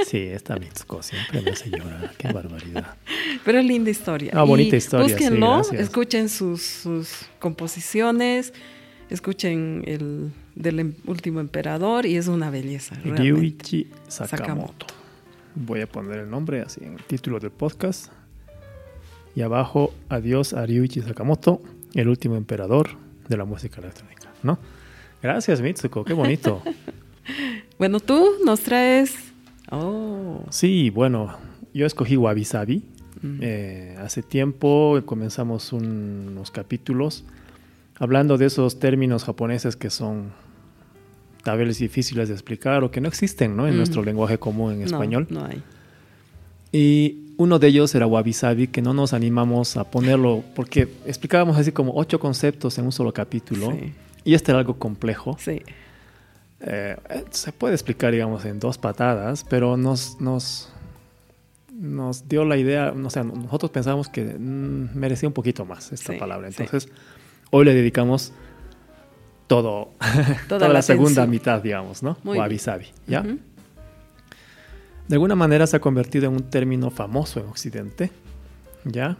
sí, 0.07 0.19
esta 0.19 0.57
Mitsuko 0.57 1.03
siempre 1.03 1.41
me 1.41 1.51
hace 1.51 1.71
llorar. 1.71 2.13
Qué 2.19 2.31
barbaridad. 2.33 2.97
Pero 3.45 3.59
es 3.61 3.65
linda 3.65 3.91
historia. 3.91 4.33
Ah, 4.35 4.43
bonita 4.43 4.77
historia. 4.77 5.07
Búsquenlo, 5.07 5.63
escuchen 5.73 6.29
sus, 6.29 6.63
sus, 6.63 7.27
composiciones, 7.39 8.53
escuchen 9.13 9.85
el 9.87 10.33
del 10.55 10.81
em, 10.81 10.95
último 11.07 11.41
emperador 11.41 12.07
y 12.07 12.17
es 12.17 12.29
una 12.29 12.51
belleza. 12.51 12.97
Ryuichi 13.05 13.89
Sakamoto. 14.09 14.87
Voy 15.55 15.83
a 15.83 15.87
poner 15.87 16.21
el 16.21 16.31
nombre 16.31 16.63
así 16.63 16.83
en 16.83 16.95
el 16.95 17.05
título 17.05 17.39
del 17.39 17.51
podcast. 17.51 18.11
Y 19.35 19.43
abajo, 19.43 19.93
adiós 20.09 20.53
a 20.55 20.67
Ryuichi 20.67 21.03
Sakamoto, 21.03 21.63
el 21.95 22.09
último 22.09 22.37
emperador 22.37 22.91
de 23.29 23.37
la 23.37 23.45
música 23.45 23.81
electrónica, 23.81 24.33
¿no? 24.43 24.59
Gracias, 25.23 25.61
Mitsuko, 25.61 26.05
qué 26.05 26.13
bonito. 26.15 26.63
bueno, 27.79 28.01
tú 28.01 28.33
nos 28.45 28.61
traes. 28.61 29.15
Oh. 29.71 30.45
Sí, 30.51 30.91
bueno, 30.91 31.37
yo 31.73 31.87
escogí 31.87 32.17
Wabi 32.17 32.45
Sabi. 32.45 32.83
Mm. 33.23 33.39
Eh, 33.41 33.97
hace 34.01 34.23
tiempo 34.23 35.01
comenzamos 35.07 35.73
unos 35.73 36.51
capítulos 36.51 37.25
hablando 37.99 38.39
de 38.39 38.47
esos 38.47 38.79
términos 38.79 39.25
japoneses 39.25 39.77
que 39.77 39.91
son 39.91 40.33
tal 41.43 41.59
vez 41.59 41.79
difíciles 41.79 42.29
de 42.29 42.35
explicar 42.35 42.85
o 42.85 42.91
que 42.91 43.01
no 43.01 43.09
existen 43.09 43.57
¿no? 43.57 43.67
en 43.67 43.77
nuestro 43.77 44.03
lenguaje 44.03 44.39
común 44.39 44.75
en 44.75 44.83
español. 44.83 45.27
No, 45.31 45.45
hay. 45.45 45.63
Y 46.73 47.35
uno 47.37 47.59
de 47.59 47.69
ellos 47.69 47.95
era 47.95 48.07
Wabi 48.07 48.33
Sabi, 48.33 48.69
que 48.69 48.83
no 48.83 48.95
nos 48.95 49.13
animamos 49.13 49.77
a 49.77 49.85
ponerlo 49.85 50.43
porque 50.55 50.89
explicábamos 51.07 51.59
así 51.59 51.73
como 51.73 51.93
ocho 51.95 52.19
conceptos 52.19 52.79
en 52.79 52.87
un 52.87 52.93
solo 52.93 53.13
capítulo. 53.13 53.77
Y 54.25 54.35
este 54.35 54.53
era 54.53 54.61
algo 54.61 54.79
complejo. 54.79 55.37
Sí. 55.39 55.63
Eh, 56.61 56.97
se 57.31 57.53
puede 57.53 57.75
explicar, 57.75 58.13
digamos, 58.13 58.45
en 58.45 58.61
dos 58.61 58.79
patadas, 58.79 59.45
pero 59.49 59.77
nos, 59.77 60.21
nos, 60.21 60.73
nos 61.73 62.29
dio 62.29 62.45
la 62.45 62.57
idea, 62.57 62.93
o 62.93 63.11
sea, 63.11 63.25
nosotros 63.25 63.73
pensamos 63.73 64.09
que 64.09 64.23
mm, 64.25 64.91
merecía 64.95 65.29
un 65.29 65.33
poquito 65.33 65.65
más 65.65 65.91
esta 65.91 66.17
palabra. 66.17 66.47
Entonces, 66.47 66.89
hoy 67.53 67.67
le 67.67 67.75
dedicamos 67.75 68.33
todo, 69.47 69.93
toda, 70.49 70.69
la, 70.69 70.83
segunda 70.83 71.27
mitad, 71.27 71.63
digamos, 71.63 72.03
¿no? 72.03 72.17
Wabi 72.25 72.59
Sabi, 72.59 72.87
¿ya? 73.07 73.23
De 73.23 75.15
alguna 75.15 75.35
manera 75.35 75.67
se 75.67 75.77
ha 75.77 75.81
convertido 75.81 76.27
en 76.27 76.33
un 76.33 76.51
término 76.51 76.91
famoso 76.91 77.41
en 77.41 77.47
Occidente, 77.47 78.11
¿ya? 78.85 79.19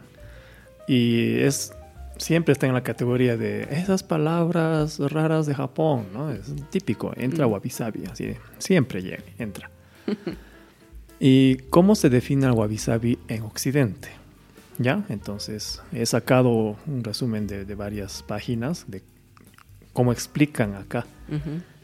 Y 0.89 1.39
es 1.41 1.73
siempre 2.17 2.53
está 2.53 2.67
en 2.67 2.75
la 2.75 2.83
categoría 2.83 3.37
de 3.37 3.69
esas 3.71 4.03
palabras 4.03 4.99
raras 4.99 5.47
de 5.47 5.55
Japón, 5.55 6.07
¿no? 6.15 6.31
Es 6.31 6.53
típico, 6.71 7.13
entra 7.17 7.47
wabi 7.47 7.69
sabi, 7.69 8.05
así, 8.11 8.35
siempre 8.59 9.03
llega, 9.03 9.25
entra. 9.39 9.71
¿Y 11.21 11.57
cómo 11.69 11.95
se 11.95 12.09
define 12.09 12.47
el 12.47 12.53
wabi 12.53 12.79
sabi 12.79 13.19
en 13.29 13.43
Occidente? 13.43 14.22
¿Ya? 14.79 15.05
Entonces, 15.09 15.83
he 15.93 16.07
sacado 16.07 16.77
un 16.87 17.05
resumen 17.05 17.47
de, 17.47 17.65
de 17.65 17.75
varias 17.75 18.23
páginas 18.23 18.85
de 18.89 19.03
como 19.93 20.13
explican 20.13 20.75
acá, 20.75 21.07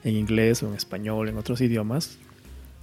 en 0.05 0.17
inglés 0.17 0.63
o 0.63 0.69
en 0.69 0.75
español, 0.75 1.29
en 1.29 1.37
otros 1.37 1.61
idiomas, 1.61 2.19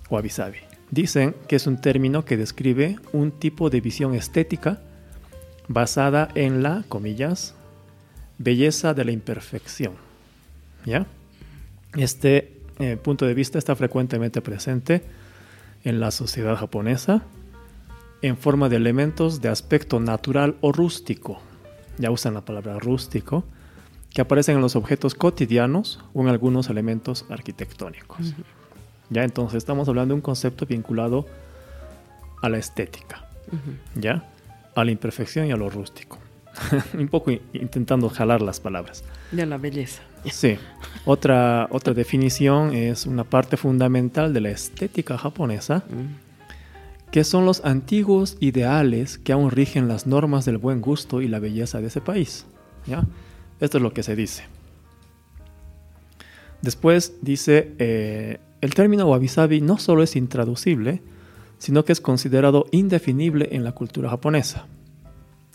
wabi 0.09 0.29
sabi. 0.29 0.57
Dicen 0.91 1.35
que 1.47 1.55
es 1.55 1.67
un 1.67 1.81
término 1.81 2.25
que 2.25 2.37
describe 2.37 2.97
un 3.11 3.31
tipo 3.31 3.69
de 3.69 3.81
visión 3.81 4.13
estética 4.13 4.81
basada 5.67 6.29
en 6.35 6.61
la, 6.61 6.83
comillas, 6.89 7.55
belleza 8.37 8.93
de 8.93 9.05
la 9.05 9.11
imperfección. 9.11 9.93
¿Ya? 10.85 11.07
Este 11.97 12.59
eh, 12.79 12.97
punto 12.97 13.25
de 13.25 13.33
vista 13.33 13.57
está 13.57 13.75
frecuentemente 13.75 14.41
presente 14.41 15.01
en 15.83 15.99
la 15.99 16.11
sociedad 16.11 16.55
japonesa 16.55 17.23
en 18.21 18.37
forma 18.37 18.69
de 18.69 18.77
elementos 18.77 19.41
de 19.41 19.49
aspecto 19.49 19.99
natural 19.99 20.55
o 20.61 20.71
rústico. 20.71 21.39
Ya 21.97 22.11
usan 22.11 22.33
la 22.33 22.41
palabra 22.41 22.79
rústico, 22.79 23.43
que 24.13 24.21
aparecen 24.21 24.55
en 24.55 24.61
los 24.61 24.75
objetos 24.75 25.15
cotidianos 25.15 25.99
o 26.13 26.21
en 26.21 26.29
algunos 26.29 26.69
elementos 26.69 27.25
arquitectónicos. 27.29 28.33
Ya 29.09 29.23
entonces 29.23 29.57
estamos 29.57 29.87
hablando 29.87 30.13
de 30.13 30.15
un 30.15 30.21
concepto 30.21 30.65
vinculado 30.65 31.25
a 32.41 32.49
la 32.49 32.57
estética, 32.57 33.27
ya, 33.95 34.27
a 34.75 34.83
la 34.83 34.91
imperfección 34.91 35.47
y 35.47 35.51
a 35.51 35.57
lo 35.57 35.69
rústico. 35.69 36.17
un 36.93 37.07
poco 37.07 37.31
intentando 37.31 38.09
jalar 38.09 38.41
las 38.41 38.59
palabras. 38.59 39.03
De 39.31 39.45
la 39.45 39.57
belleza. 39.57 40.01
Sí. 40.31 40.57
Otra, 41.05 41.67
otra 41.69 41.93
definición 41.93 42.73
es 42.73 43.05
una 43.05 43.23
parte 43.23 43.57
fundamental 43.57 44.33
de 44.33 44.41
la 44.41 44.49
estética 44.49 45.17
japonesa, 45.17 45.83
mm. 45.89 46.24
Que 47.15 47.23
son 47.23 47.45
los 47.45 47.63
antiguos 47.63 48.35
ideales 48.41 49.17
que 49.17 49.31
aún 49.31 49.49
rigen 49.49 49.87
las 49.87 50.05
normas 50.05 50.43
del 50.43 50.57
buen 50.57 50.81
gusto 50.81 51.21
y 51.21 51.29
la 51.29 51.39
belleza 51.39 51.79
de 51.79 51.87
ese 51.87 52.01
país. 52.01 52.45
¿ya? 52.85 53.05
Esto 53.61 53.77
es 53.77 53.81
lo 53.81 53.93
que 53.93 54.03
se 54.03 54.17
dice. 54.17 54.43
Después 56.61 57.13
dice, 57.21 57.71
eh, 57.79 58.39
el 58.59 58.73
término 58.73 59.07
wabi-sabi 59.07 59.61
no 59.61 59.77
solo 59.77 60.03
es 60.03 60.17
intraducible, 60.17 61.01
sino 61.57 61.85
que 61.85 61.93
es 61.93 62.01
considerado 62.01 62.65
indefinible 62.71 63.47
en 63.53 63.63
la 63.63 63.71
cultura 63.71 64.09
japonesa. 64.09 64.65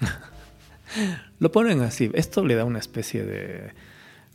Lo 1.41 1.53
ponen 1.53 1.83
así. 1.83 2.11
Esto 2.15 2.43
le 2.43 2.55
da 2.55 2.65
una 2.65 2.79
especie 2.79 3.23
de, 3.23 3.73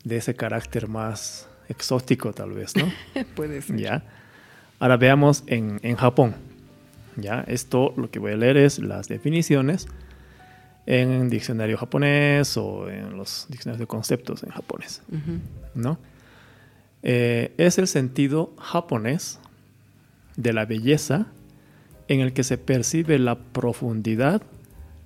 de 0.04 0.18
ese 0.18 0.36
carácter 0.36 0.88
más 0.88 1.50
exótico, 1.70 2.34
tal 2.34 2.52
vez, 2.52 2.76
¿no? 2.76 2.86
Puede 3.36 3.64
ser. 3.64 3.78
¿Ya? 3.78 4.04
Ahora 4.78 4.98
veamos 4.98 5.44
en, 5.48 5.80
en, 5.82 5.96
Japón. 5.96 6.36
¿Ya? 7.18 7.44
Esto 7.48 7.94
lo 7.98 8.10
que 8.10 8.20
voy 8.20 8.34
a 8.34 8.38
leer 8.38 8.58
es 8.58 8.80
las 8.80 9.08
definiciones 9.08 9.88
en 10.86 11.30
diccionario 11.30 11.78
japonés 11.78 12.58
o 12.58 12.90
en 12.90 13.18
los 13.18 13.48
diccionarios 13.50 13.80
de 13.80 13.88
conceptos 13.88 14.44
en 14.44 14.50
japonés. 14.50 15.02
¿No? 15.74 15.98
Eh, 17.04 17.54
es 17.58 17.78
el 17.78 17.88
sentido 17.88 18.54
japonés 18.58 19.40
de 20.38 20.54
la 20.54 20.66
belleza 20.66 21.28
en 22.08 22.20
el 22.20 22.34
que 22.34 22.44
se 22.44 22.58
percibe 22.58 23.20
la 23.20 23.38
profundidad, 23.38 24.42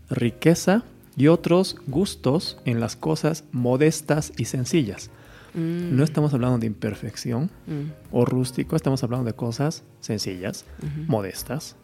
riqueza 0.10 0.84
y 1.16 1.28
otros 1.28 1.78
gustos 1.88 2.58
en 2.66 2.80
las 2.80 2.96
cosas 2.96 3.44
modestas 3.52 4.32
y 4.38 4.46
sencillas. 4.46 5.10
Mm. 5.54 5.96
No 5.96 6.04
estamos 6.04 6.34
hablando 6.34 6.58
de 6.60 6.68
imperfección 6.68 7.50
mm. 7.68 8.12
o 8.12 8.26
rústico, 8.26 8.76
estamos 8.76 9.04
hablando 9.04 9.26
de 9.26 9.34
cosas 9.34 9.84
sencillas, 10.00 10.66
modestas, 11.08 11.76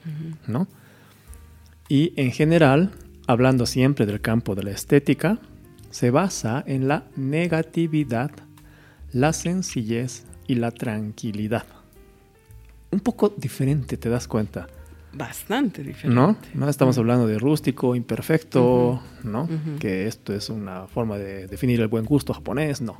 ¿no? 0.47 0.67
Y 1.87 2.13
en 2.15 2.31
general, 2.31 2.91
hablando 3.27 3.65
siempre 3.65 4.05
del 4.05 4.21
campo 4.21 4.55
de 4.55 4.63
la 4.63 4.71
estética, 4.71 5.39
se 5.91 6.11
basa 6.11 6.63
en 6.65 6.87
la 6.87 7.05
negatividad, 7.15 8.31
la 9.11 9.33
sencillez 9.33 10.25
y 10.47 10.55
la 10.55 10.71
tranquilidad. 10.71 11.65
Un 12.91 12.99
poco 12.99 13.29
diferente, 13.29 13.97
te 13.97 14.09
das 14.09 14.27
cuenta 14.27 14.67
bastante 15.15 15.83
diferente. 15.83 16.13
¿No? 16.13 16.37
No 16.53 16.69
estamos 16.69 16.97
hablando 16.97 17.25
de 17.27 17.39
rústico, 17.39 17.95
imperfecto, 17.95 19.01
¿no? 19.23 19.47
Que 19.79 20.07
esto 20.07 20.33
es 20.33 20.49
una 20.49 20.87
forma 20.87 21.17
de 21.17 21.47
definir 21.47 21.81
el 21.81 21.87
buen 21.87 22.05
gusto 22.05 22.33
japonés, 22.33 22.81
no. 22.81 22.97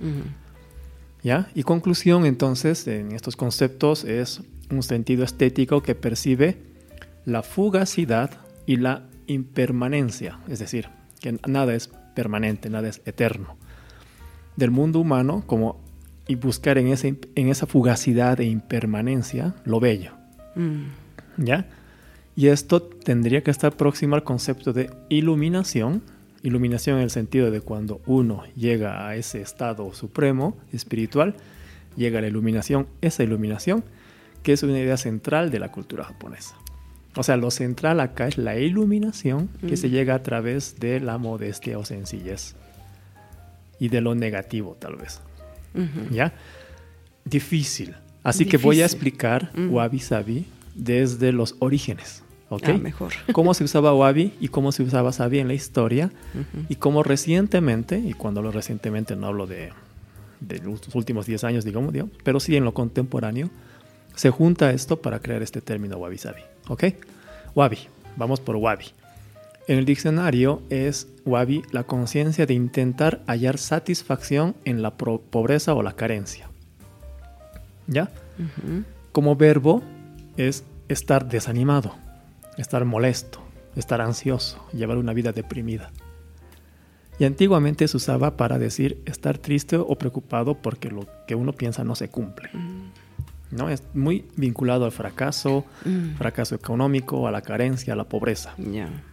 ¿Ya? 1.25 1.49
Y 1.55 1.63
conclusión 1.63 2.27
entonces 2.27 2.85
en 2.85 3.11
estos 3.11 3.35
conceptos 3.35 4.03
es 4.03 4.41
un 4.69 4.83
sentido 4.83 5.23
estético 5.23 5.81
que 5.81 5.95
percibe 5.95 6.59
la 7.25 7.41
fugacidad 7.41 8.29
y 8.67 8.75
la 8.75 9.07
impermanencia, 9.25 10.37
es 10.47 10.59
decir, 10.59 10.87
que 11.19 11.39
nada 11.47 11.73
es 11.73 11.89
permanente, 12.13 12.69
nada 12.69 12.89
es 12.89 13.01
eterno, 13.05 13.57
del 14.55 14.69
mundo 14.69 14.99
humano 14.99 15.43
como 15.47 15.81
y 16.27 16.35
buscar 16.35 16.77
en, 16.77 16.89
ese, 16.89 17.19
en 17.33 17.49
esa 17.49 17.65
fugacidad 17.65 18.39
e 18.39 18.45
impermanencia 18.45 19.55
lo 19.63 19.79
bello. 19.79 20.11
Mm. 20.53 20.89
¿Ya? 21.37 21.65
Y 22.35 22.49
esto 22.49 22.83
tendría 22.83 23.41
que 23.41 23.49
estar 23.49 23.75
próximo 23.75 24.13
al 24.13 24.23
concepto 24.23 24.73
de 24.73 24.91
iluminación. 25.09 26.03
Iluminación 26.45 26.97
en 26.97 27.03
el 27.03 27.09
sentido 27.09 27.49
de 27.49 27.59
cuando 27.59 28.01
uno 28.05 28.43
llega 28.55 29.07
a 29.07 29.15
ese 29.15 29.41
estado 29.41 29.91
supremo 29.95 30.55
espiritual, 30.71 31.35
llega 31.97 32.19
a 32.19 32.21
la 32.21 32.27
iluminación, 32.27 32.87
esa 33.01 33.23
iluminación, 33.23 33.83
que 34.43 34.53
es 34.53 34.61
una 34.61 34.79
idea 34.79 34.95
central 34.95 35.49
de 35.49 35.57
la 35.57 35.71
cultura 35.71 36.03
japonesa. 36.03 36.55
O 37.15 37.23
sea, 37.23 37.35
lo 37.35 37.49
central 37.49 37.99
acá 37.99 38.27
es 38.27 38.37
la 38.37 38.57
iluminación 38.57 39.49
que 39.67 39.75
se 39.75 39.89
llega 39.89 40.13
a 40.13 40.21
través 40.21 40.79
de 40.79 40.99
la 40.99 41.17
modestia 41.17 41.79
o 41.79 41.85
sencillez 41.85 42.55
y 43.79 43.89
de 43.89 44.01
lo 44.01 44.13
negativo 44.13 44.77
tal 44.79 44.97
vez. 44.97 45.21
¿Ya? 46.11 46.31
Difícil. 47.23 47.95
Así 48.21 48.45
que 48.45 48.57
voy 48.57 48.81
a 48.81 48.85
explicar 48.85 49.51
Wabi 49.55 49.99
Sabi 49.99 50.45
desde 50.75 51.31
los 51.31 51.55
orígenes. 51.57 52.24
¿Ok? 52.49 52.63
Ah, 52.67 52.73
mejor. 52.73 53.13
Cómo 53.33 53.53
se 53.53 53.63
usaba 53.63 53.93
wabi 53.93 54.33
y 54.39 54.49
cómo 54.49 54.71
se 54.71 54.83
usaba 54.83 55.11
sabi 55.11 55.39
en 55.39 55.47
la 55.47 55.53
historia 55.53 56.11
y 56.69 56.75
cómo 56.75 57.03
recientemente, 57.03 57.99
y 57.99 58.13
cuando 58.13 58.41
lo 58.41 58.51
recientemente 58.51 59.15
no 59.15 59.27
hablo 59.27 59.47
de, 59.47 59.71
de 60.39 60.59
los 60.59 60.93
últimos 60.93 61.25
10 61.25 61.43
años, 61.43 61.65
digamos, 61.65 61.93
pero 62.23 62.39
sí 62.39 62.55
en 62.55 62.63
lo 62.63 62.73
contemporáneo, 62.73 63.49
se 64.15 64.29
junta 64.29 64.71
esto 64.71 65.01
para 65.01 65.19
crear 65.19 65.41
este 65.41 65.61
término 65.61 65.97
wabi 65.97 66.17
sabi, 66.17 66.41
¿ok? 66.67 66.85
Wabi, 67.53 67.79
vamos 68.15 68.39
por 68.39 68.55
wabi. 68.55 68.85
En 69.67 69.79
el 69.79 69.85
diccionario 69.85 70.61
es 70.69 71.07
wabi 71.25 71.63
la 71.71 71.85
conciencia 71.85 72.45
de 72.45 72.53
intentar 72.53 73.21
hallar 73.25 73.57
satisfacción 73.57 74.55
en 74.63 74.83
la 74.83 74.91
pobreza 74.91 75.73
o 75.73 75.81
la 75.81 75.93
carencia. 75.93 76.49
¿Ya? 77.87 78.11
Como 79.11 79.35
verbo 79.35 79.81
es 80.37 80.63
estar 80.87 81.27
desanimado 81.27 81.95
estar 82.57 82.85
molesto, 82.85 83.39
estar 83.75 84.01
ansioso, 84.01 84.65
llevar 84.73 84.97
una 84.97 85.13
vida 85.13 85.31
deprimida. 85.31 85.91
Y 87.17 87.23
antiguamente 87.23 87.87
se 87.87 87.97
usaba 87.97 88.35
para 88.35 88.59
decir 88.59 89.01
estar 89.05 89.37
triste 89.37 89.77
o 89.77 89.95
preocupado 89.95 90.55
porque 90.55 90.89
lo 90.89 91.07
que 91.27 91.35
uno 91.35 91.53
piensa 91.53 91.83
no 91.83 91.95
se 91.95 92.09
cumple. 92.09 92.49
Mm. 92.53 92.91
¿No? 93.51 93.69
Es 93.69 93.83
muy 93.93 94.25
vinculado 94.35 94.85
al 94.85 94.91
fracaso, 94.91 95.65
mm. 95.85 96.15
fracaso 96.17 96.55
económico, 96.55 97.27
a 97.27 97.31
la 97.31 97.41
carencia, 97.41 97.93
a 97.93 97.95
la 97.95 98.03
pobreza. 98.03 98.53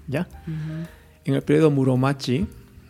¿Ya? 0.09 0.27
En 1.25 1.35
el 1.35 1.43
periodo 1.43 1.71
Muromachi, 1.71 2.49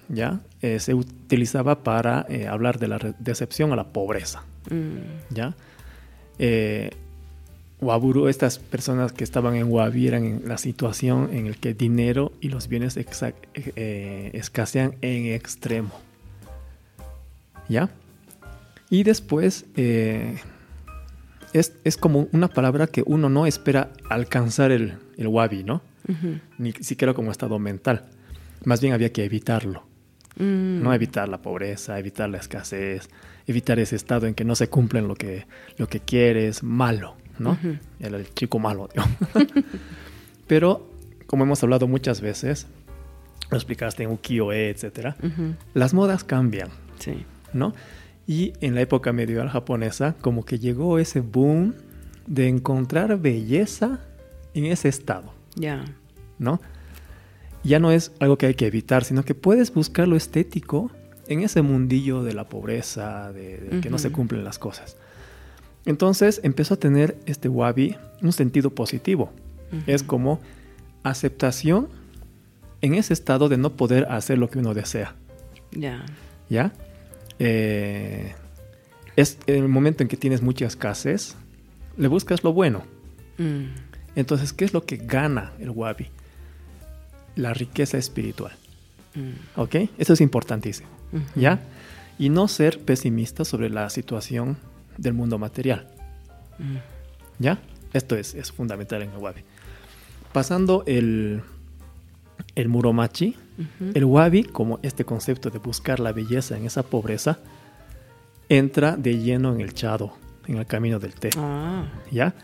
¿ya? 0.09 0.41
Eh, 0.63 0.79
se 0.79 0.95
utilizaba 0.95 1.83
para 1.83 2.25
eh, 2.29 2.47
hablar 2.47 2.79
de 2.79 2.89
la 2.89 2.99
decepción 3.19 3.73
a 3.73 3.77
la 3.77 3.93
pobreza. 3.93 4.45
Mm. 4.71 5.35
¿Ya? 5.35 5.55
Eh, 6.39 6.91
Waburu, 7.83 8.29
estas 8.29 8.59
personas 8.59 9.13
que 9.13 9.25
estaban 9.25 9.57
en 9.57 9.71
Wabi 9.71 10.07
eran 10.07 10.25
en 10.25 10.43
la 10.47 10.57
situación 10.57 11.31
en 11.33 11.51
la 11.51 11.57
que 11.57 11.75
dinero 11.75 12.33
y 12.41 12.49
los 12.49 12.69
bienes 12.69 12.97
eh, 12.97 14.31
escasean 14.33 14.95
en 15.01 15.27
extremo. 15.27 15.91
¿Ya? 17.69 17.91
Y 18.89 19.03
después 19.03 19.67
eh, 19.77 20.39
es, 21.53 21.97
como 21.97 22.29
una 22.33 22.49
palabra 22.49 22.87
que 22.87 23.03
uno 23.05 23.29
no 23.29 23.47
espera 23.47 23.91
alcanzar 24.09 24.71
el, 24.71 24.95
el 25.17 25.27
Wabi, 25.27 25.65
¿no? 25.65 25.83
Ni 26.59 26.73
siquiera 26.73 27.15
como 27.15 27.31
estado 27.31 27.59
mental. 27.59 28.05
Más 28.65 28.81
bien 28.81 28.93
había 28.93 29.13
que 29.13 29.25
evitarlo. 29.25 29.85
Mm. 30.37 30.83
No 30.83 30.95
evitar 30.95 31.29
la 31.29 31.43
pobreza, 31.43 31.99
evitar 31.99 32.29
la 32.31 32.39
escasez, 32.39 33.09
evitar 33.47 33.79
ese 33.79 33.97
estado 33.97 34.27
en 34.27 34.35
que 34.35 34.45
no 34.45 34.55
se 34.55 34.69
cumplen 34.69 35.09
lo 35.09 35.15
que, 35.15 35.47
lo 35.79 35.89
que 35.89 36.01
quieres, 36.01 36.63
malo. 36.63 37.17
¿No? 37.39 37.59
El 38.01 38.33
chico 38.35 38.59
malo, 38.59 38.89
Pero, 40.47 40.89
como 41.27 41.45
hemos 41.45 41.63
hablado 41.63 41.87
muchas 41.89 42.21
veces, 42.21 42.67
lo 43.51 43.57
explicaste 43.57 44.03
en 44.03 44.11
ukiyo-e, 44.11 44.71
etc., 44.71 45.15
las 45.75 45.95
modas 45.95 46.25
cambian, 46.25 46.69
sí. 46.99 47.25
¿no? 47.53 47.75
Y 48.27 48.53
en 48.61 48.75
la 48.75 48.81
época 48.81 49.13
medieval 49.13 49.49
japonesa, 49.49 50.15
como 50.21 50.45
que 50.45 50.59
llegó 50.59 50.99
ese 50.99 51.21
boom 51.21 51.75
de 52.27 52.49
encontrar 52.49 53.19
belleza 53.19 54.01
en 54.55 54.67
ese 54.67 54.89
estado. 54.89 55.33
Ya. 55.57 55.85
¿No? 56.39 56.61
Ya 57.65 57.79
no 57.79 57.91
es 57.91 58.13
algo 58.21 58.39
que 58.39 58.47
hay 58.47 58.55
que 58.55 58.67
evitar, 58.67 59.05
sino 59.05 59.25
que 59.25 59.35
puedes 59.35 59.73
buscar 59.73 60.09
lo 60.09 60.17
estético 60.17 60.91
en 61.29 61.43
ese 61.43 61.63
mundillo 61.63 62.23
de 62.23 62.35
la 62.35 62.49
pobreza, 62.49 63.33
de, 63.33 63.81
que 63.83 63.91
no 63.91 63.99
se 63.99 64.11
cumplen 64.11 64.45
las 64.45 64.59
cosas. 64.59 64.97
Entonces 65.85 66.41
empezó 66.43 66.75
a 66.75 66.77
tener 66.77 67.17
este 67.27 67.49
wabi 67.49 67.97
un 68.23 68.33
sentido 68.33 68.71
positivo. 68.71 69.33
Es 69.87 70.03
como 70.03 70.39
aceptación 71.03 71.89
en 72.83 72.95
ese 72.95 73.15
estado 73.15 73.49
de 73.49 73.57
no 73.57 73.75
poder 73.75 74.07
hacer 74.11 74.37
lo 74.37 74.51
que 74.51 74.59
uno 74.59 74.75
desea. 74.75 75.15
Ya. 75.71 76.05
¿Ya? 76.51 76.73
Eh, 77.39 78.35
es 79.17 79.39
el 79.47 79.69
momento 79.69 80.03
en 80.03 80.09
que 80.09 80.19
tienes 80.19 80.43
mucha 80.43 80.67
escasez, 80.67 81.37
le 81.97 82.09
buscas 82.09 82.45
lo 82.45 82.53
bueno. 82.53 82.83
Mm. 83.39 83.65
Entonces, 84.15 84.53
¿qué 84.53 84.65
es 84.65 84.75
lo 84.75 84.85
que 84.85 84.99
gana 84.99 85.53
el 85.59 85.71
wabi? 85.71 86.09
La 87.35 87.55
riqueza 87.55 87.97
espiritual. 87.97 88.53
Mm. 89.15 89.61
¿Ok? 89.61 89.77
Eso 89.97 90.13
es 90.13 90.21
importantísimo. 90.21 90.89
¿Ya? 91.35 91.61
Y 92.19 92.29
no 92.29 92.49
ser 92.49 92.79
pesimista 92.79 93.45
sobre 93.45 93.71
la 93.71 93.91
situación 93.91 94.57
del 95.03 95.15
mundo 95.15 95.39
material. 95.39 95.89
Mm. 96.59 96.77
¿Ya? 97.39 97.59
Esto 97.93 98.17
es, 98.17 98.35
es, 98.35 98.53
fundamental 98.53 99.03
en 99.03 99.11
el 99.11 99.19
wabi. 99.19 99.43
Pasando 100.33 100.85
el, 100.87 101.43
el 102.55 102.69
muromachi, 102.69 103.37
el 103.95 104.05
wabi, 104.05 104.45
como 104.45 104.79
este 104.83 105.05
concepto 105.05 105.51
de 105.51 105.59
buscar 105.59 106.01
la 106.01 106.13
belleza 106.13 106.57
en 106.57 106.65
esa 106.65 106.83
pobreza, 106.83 107.39
entra 108.49 108.97
de 108.97 109.19
lleno 109.19 109.55
en 109.55 109.61
el 109.61 109.75
chado, 109.75 110.15
en 110.47 110.57
el 110.57 110.67
camino 110.67 110.99
del 110.99 111.15
té. 111.15 111.31
Ah. 111.37 111.85
¿Ya? 112.11 112.35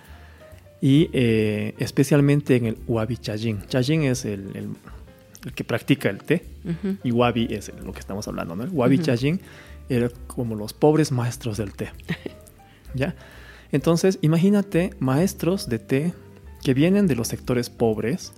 Y 0.81 1.09
eh, 1.12 1.75
especialmente 1.79 2.57
en 2.57 2.66
el 2.66 2.79
wabi 2.87 3.16
chajin. 3.16 3.62
Chajin 3.68 4.03
es 4.03 4.25
el, 4.25 4.75
que 5.55 5.64
practica 5.64 6.11
el 6.11 6.18
té 6.18 6.44
y 7.03 7.11
wabi 7.11 7.49
es 7.51 7.73
lo 7.83 7.92
que 7.92 8.01
estamos 8.01 8.29
hablando, 8.29 8.55
¿no? 8.55 8.64
El 8.64 8.71
wabi 8.71 8.99
chajin 8.99 9.40
era 9.88 10.11
como 10.27 10.55
los 10.55 10.75
pobres 10.75 11.11
maestros 11.11 11.57
del 11.57 11.73
té. 11.73 11.90
¿Ya? 12.94 13.14
Entonces, 13.72 14.18
imagínate 14.22 14.94
maestros 14.98 15.68
de 15.68 15.79
té 15.79 16.14
que 16.62 16.74
vienen 16.74 17.07
de 17.07 17.14
los 17.14 17.29
sectores 17.29 17.70
pobres, 17.70 18.33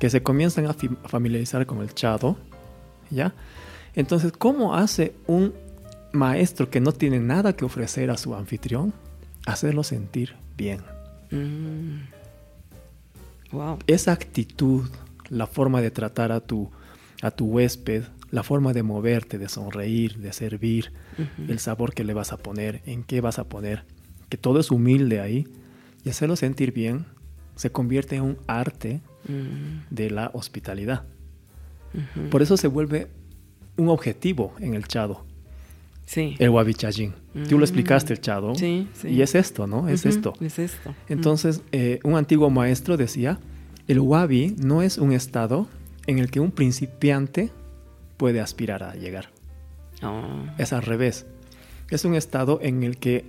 que 0.00 0.10
se 0.10 0.22
comienzan 0.22 0.66
a 0.66 0.74
familiarizar 1.08 1.66
con 1.66 1.80
el 1.80 1.94
chado, 1.94 2.36
¿ya? 3.10 3.34
Entonces, 3.94 4.32
¿cómo 4.32 4.74
hace 4.74 5.14
un 5.26 5.54
maestro 6.16 6.70
que 6.70 6.80
no 6.80 6.92
tiene 6.92 7.20
nada 7.20 7.54
que 7.54 7.64
ofrecer 7.64 8.10
a 8.10 8.16
su 8.16 8.34
anfitrión, 8.34 8.92
hacerlo 9.46 9.84
sentir 9.84 10.34
bien. 10.56 10.80
Mm. 11.30 12.08
Esa 13.86 14.12
actitud, 14.12 14.88
la 15.28 15.46
forma 15.46 15.80
de 15.80 15.90
tratar 15.90 16.32
a 16.32 16.40
tu, 16.40 16.70
a 17.22 17.30
tu 17.30 17.46
huésped, 17.46 18.02
la 18.30 18.42
forma 18.42 18.72
de 18.72 18.82
moverte, 18.82 19.38
de 19.38 19.48
sonreír, 19.48 20.18
de 20.18 20.32
servir, 20.32 20.92
el 21.48 21.58
sabor 21.58 21.94
que 21.94 22.04
le 22.04 22.14
vas 22.14 22.32
a 22.32 22.36
poner, 22.36 22.82
en 22.86 23.04
qué 23.04 23.20
vas 23.20 23.38
a 23.38 23.48
poner, 23.48 23.84
que 24.28 24.36
todo 24.36 24.60
es 24.60 24.70
humilde 24.70 25.20
ahí, 25.20 25.46
y 26.04 26.10
hacerlo 26.10 26.36
sentir 26.36 26.72
bien 26.72 27.06
se 27.56 27.70
convierte 27.70 28.16
en 28.16 28.22
un 28.22 28.38
arte 28.46 29.00
mm. 29.28 29.94
de 29.94 30.10
la 30.10 30.30
hospitalidad. 30.34 31.04
Por 32.30 32.42
eso 32.42 32.56
se 32.58 32.68
vuelve 32.68 33.08
un 33.76 33.88
objetivo 33.88 34.52
en 34.60 34.74
el 34.74 34.86
chado. 34.86 35.24
El 36.38 36.50
wabi 36.50 36.74
chajin. 36.74 37.14
Tú 37.48 37.58
lo 37.58 37.64
explicaste, 37.64 38.12
el 38.12 38.20
chado. 38.20 38.54
Sí, 38.54 38.88
Y 39.04 39.22
es 39.22 39.34
esto, 39.34 39.66
¿no? 39.66 39.88
Es 39.88 40.06
esto. 40.06 40.34
Es 40.40 40.58
esto. 40.58 40.94
Entonces, 41.08 41.62
eh, 41.72 41.98
un 42.04 42.16
antiguo 42.16 42.48
maestro 42.48 42.96
decía, 42.96 43.38
el 43.88 44.00
wabi 44.00 44.54
no 44.58 44.82
es 44.82 44.98
un 44.98 45.12
estado 45.12 45.66
en 46.06 46.18
el 46.18 46.30
que 46.30 46.40
un 46.40 46.52
principiante 46.52 47.50
puede 48.16 48.40
aspirar 48.40 48.82
a 48.82 48.94
llegar. 48.94 49.30
Oh. 50.02 50.46
Es 50.58 50.72
al 50.72 50.82
revés. 50.82 51.26
Es 51.90 52.04
un 52.04 52.14
estado 52.14 52.58
en 52.62 52.82
el 52.82 52.98
que 52.98 53.24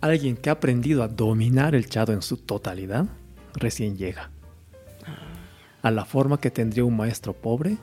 alguien 0.00 0.36
que 0.36 0.50
ha 0.50 0.54
aprendido 0.54 1.02
a 1.02 1.08
dominar 1.08 1.74
el 1.74 1.88
chado 1.88 2.12
en 2.12 2.22
su 2.22 2.36
totalidad 2.36 3.06
recién 3.54 3.96
llega. 3.96 4.30
Ah. 5.06 5.16
A 5.82 5.90
la 5.90 6.04
forma 6.04 6.40
que 6.40 6.50
tendría 6.50 6.84
un 6.84 6.96
maestro 6.96 7.32
pobre 7.32 7.78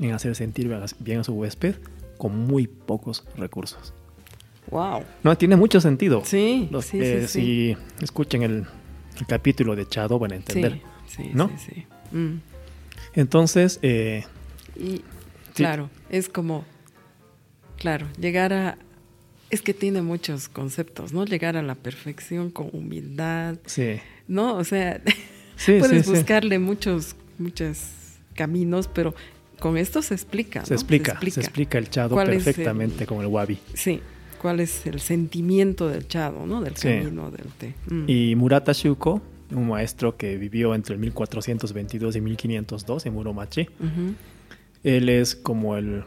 en 0.00 0.12
hacer 0.12 0.34
sentir 0.34 0.70
bien 1.00 1.20
a 1.20 1.24
su 1.24 1.32
huésped 1.34 1.76
con 2.16 2.36
muy 2.36 2.66
pocos 2.66 3.24
recursos. 3.36 3.94
Wow. 4.70 5.02
No, 5.22 5.36
tiene 5.38 5.56
mucho 5.56 5.80
sentido. 5.80 6.22
Sí, 6.24 6.68
eh, 6.92 7.26
Si 7.26 7.76
escuchen 8.02 8.42
el, 8.42 8.66
capítulo 9.26 9.74
de 9.74 9.86
Chado 9.86 10.18
van 10.18 10.32
a 10.32 10.36
entender. 10.36 10.80
Sí, 11.06 11.30
¿no? 11.32 11.50
sí, 11.56 11.86
mm. 12.12 12.40
Entonces, 13.14 13.78
eh, 13.82 14.24
y, 14.76 15.02
claro, 15.58 15.90
es 16.10 16.28
como, 16.28 16.64
claro, 17.76 18.06
llegar 18.18 18.52
a, 18.52 18.78
es 19.50 19.62
que 19.62 19.74
tiene 19.74 20.02
muchos 20.02 20.48
conceptos, 20.48 21.12
¿no? 21.12 21.24
Llegar 21.24 21.56
a 21.56 21.62
la 21.62 21.74
perfección 21.74 22.50
con 22.50 22.68
humildad. 22.72 23.56
Sí. 23.66 24.00
¿No? 24.26 24.56
O 24.56 24.64
sea, 24.64 25.00
puedes 25.66 26.06
buscarle 26.06 26.58
muchos, 26.58 27.16
muchos 27.38 27.78
caminos, 28.34 28.88
pero 28.88 29.14
con 29.58 29.76
esto 29.76 30.02
se 30.02 30.14
explica. 30.14 30.64
Se, 30.64 30.74
explica, 30.74 31.18
se 31.20 31.40
explica, 31.40 31.78
el 31.78 31.90
chado 31.90 32.16
perfectamente 32.16 33.06
con 33.06 33.20
el 33.20 33.26
wabi. 33.26 33.58
Sí, 33.74 34.00
cuál 34.40 34.60
es 34.60 34.86
el 34.86 35.00
sentimiento 35.00 35.88
del 35.88 36.06
chado, 36.06 36.46
¿no? 36.46 36.60
Del 36.60 36.74
camino 36.74 37.30
del 37.30 37.46
té. 37.46 37.74
Mm. 37.90 38.04
Y 38.06 38.34
Murata 38.36 38.72
Shuko, 38.72 39.22
un 39.50 39.68
maestro 39.68 40.16
que 40.16 40.36
vivió 40.36 40.74
entre 40.74 40.96
1422 40.96 42.16
y 42.16 42.20
1502 42.20 43.06
en 43.06 43.14
Muromachi, 43.14 43.68
él 44.84 45.08
es 45.08 45.36
como 45.36 45.76
el 45.76 46.04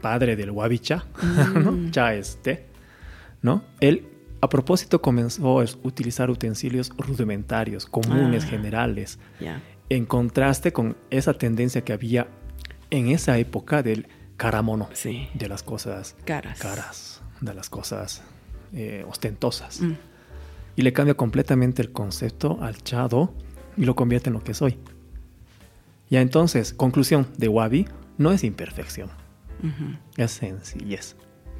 padre 0.00 0.36
del 0.36 0.50
wabi 0.50 0.78
cha, 0.78 1.04
¿no? 1.54 1.72
Mm. 1.72 1.90
Cha 1.90 2.14
es 2.14 2.38
té, 2.42 2.66
¿no? 3.42 3.62
Él 3.80 4.06
a 4.40 4.48
propósito 4.48 5.00
comenzó 5.00 5.60
a 5.60 5.64
utilizar 5.82 6.30
utensilios 6.30 6.92
rudimentarios, 6.98 7.86
comunes, 7.86 8.44
ah, 8.44 8.48
generales, 8.48 9.18
en 9.88 10.04
contraste 10.04 10.72
con 10.72 10.96
esa 11.08 11.32
tendencia 11.32 11.82
que 11.82 11.94
había 11.94 12.28
en 12.90 13.08
esa 13.08 13.38
época 13.38 13.82
del 13.82 14.06
caramono, 14.36 14.88
sí. 14.92 15.28
de 15.32 15.48
las 15.48 15.62
cosas 15.62 16.14
caras, 16.26 16.58
caras 16.58 17.22
de 17.40 17.54
las 17.54 17.70
cosas 17.70 18.22
eh, 18.72 19.04
ostentosas. 19.08 19.80
Mm. 19.80 19.92
Y 20.76 20.82
le 20.82 20.92
cambia 20.92 21.14
completamente 21.14 21.82
el 21.82 21.92
concepto 21.92 22.58
al 22.60 22.82
chado 22.82 23.32
y 23.76 23.84
lo 23.84 23.94
convierte 23.94 24.30
en 24.30 24.34
lo 24.34 24.42
que 24.42 24.54
soy. 24.54 24.78
Ya 26.14 26.20
entonces, 26.20 26.72
conclusión 26.72 27.26
de 27.38 27.48
Wabi, 27.48 27.88
no 28.18 28.30
es 28.30 28.44
imperfección, 28.44 29.10
es 30.16 30.30
sencillez. 30.30 31.16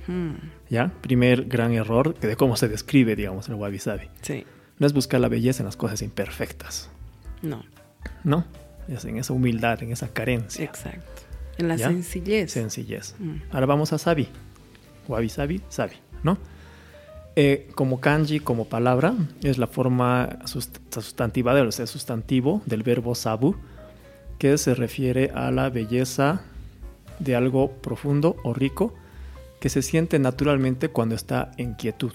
Hmm. 0.06 0.34
¿Ya? 0.70 0.92
Primer 1.00 1.46
gran 1.46 1.72
error 1.72 2.16
de 2.16 2.36
cómo 2.36 2.56
se 2.56 2.68
describe, 2.68 3.16
digamos, 3.16 3.48
el 3.48 3.56
Wabi 3.56 3.80
Sabi. 3.80 4.08
Sí. 4.20 4.46
No 4.78 4.86
es 4.86 4.92
buscar 4.92 5.20
la 5.20 5.28
belleza 5.28 5.64
en 5.64 5.64
las 5.64 5.76
cosas 5.76 6.02
imperfectas. 6.02 6.88
No. 7.42 7.64
No, 8.22 8.44
es 8.86 9.04
en 9.04 9.16
esa 9.16 9.32
humildad, 9.32 9.82
en 9.82 9.90
esa 9.90 10.06
carencia. 10.06 10.64
Exacto. 10.64 11.22
En 11.58 11.66
la 11.66 11.76
sencillez. 11.76 12.52
Sencillez. 12.52 13.16
Mm. 13.18 13.38
Ahora 13.50 13.66
vamos 13.66 13.92
a 13.92 13.98
sabi. 13.98 14.28
Wabi 15.08 15.30
sabi, 15.30 15.62
sabi, 15.68 15.94
¿no? 16.22 16.38
Eh, 17.34 17.72
como 17.74 17.98
kanji, 17.98 18.38
como 18.38 18.66
palabra, 18.66 19.14
es 19.42 19.58
la 19.58 19.66
forma 19.66 20.38
sustantiva 20.44 21.56
del 21.56 21.72
sustantivo 21.72 22.62
del 22.66 22.84
verbo 22.84 23.16
sabu, 23.16 23.56
que 24.38 24.58
se 24.58 24.74
refiere 24.74 25.30
a 25.34 25.50
la 25.50 25.70
belleza 25.70 26.42
de 27.18 27.36
algo 27.36 27.72
profundo 27.72 28.36
o 28.44 28.54
rico 28.54 28.94
que 29.60 29.68
se 29.68 29.82
siente 29.82 30.18
naturalmente 30.18 30.88
cuando 30.88 31.14
está 31.14 31.52
en 31.56 31.74
quietud. 31.74 32.12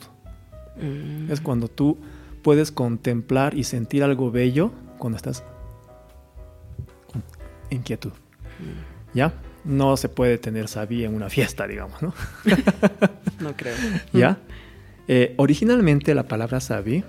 Mm. 0.78 1.32
Es 1.32 1.42
cuando 1.42 1.68
tú 1.68 1.98
puedes 2.42 2.72
contemplar 2.72 3.58
y 3.58 3.64
sentir 3.64 4.04
algo 4.04 4.32
bello 4.32 4.72
cuando 4.98 5.18
estás 5.18 5.44
inquietud. 7.70 8.12
¿Ya? 9.14 9.34
No 9.64 9.98
se 9.98 10.10
puede 10.10 10.38
tener 10.38 10.68
sabí 10.68 11.04
en 11.04 11.14
una 11.14 11.30
fiesta, 11.30 11.68
digamos, 11.68 12.02
¿no? 12.02 12.14
no 13.40 13.56
creo. 13.56 13.76
¿Ya? 14.14 14.38
Eh, 15.08 15.34
originalmente 15.38 16.14
la 16.14 16.28
palabra 16.28 16.60
sabí 16.60 17.04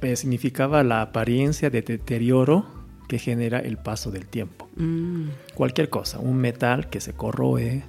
eh, 0.00 0.16
significaba 0.16 0.82
la 0.82 1.02
apariencia 1.02 1.70
de 1.70 1.82
deterioro 1.82 2.66
que 3.08 3.18
genera 3.18 3.58
el 3.58 3.76
paso 3.76 4.10
del 4.10 4.26
tiempo. 4.26 4.68
Mm. 4.76 5.28
Cualquier 5.54 5.88
cosa, 5.88 6.18
un 6.18 6.36
metal 6.36 6.88
que 6.88 7.00
se 7.00 7.12
corroe, 7.12 7.84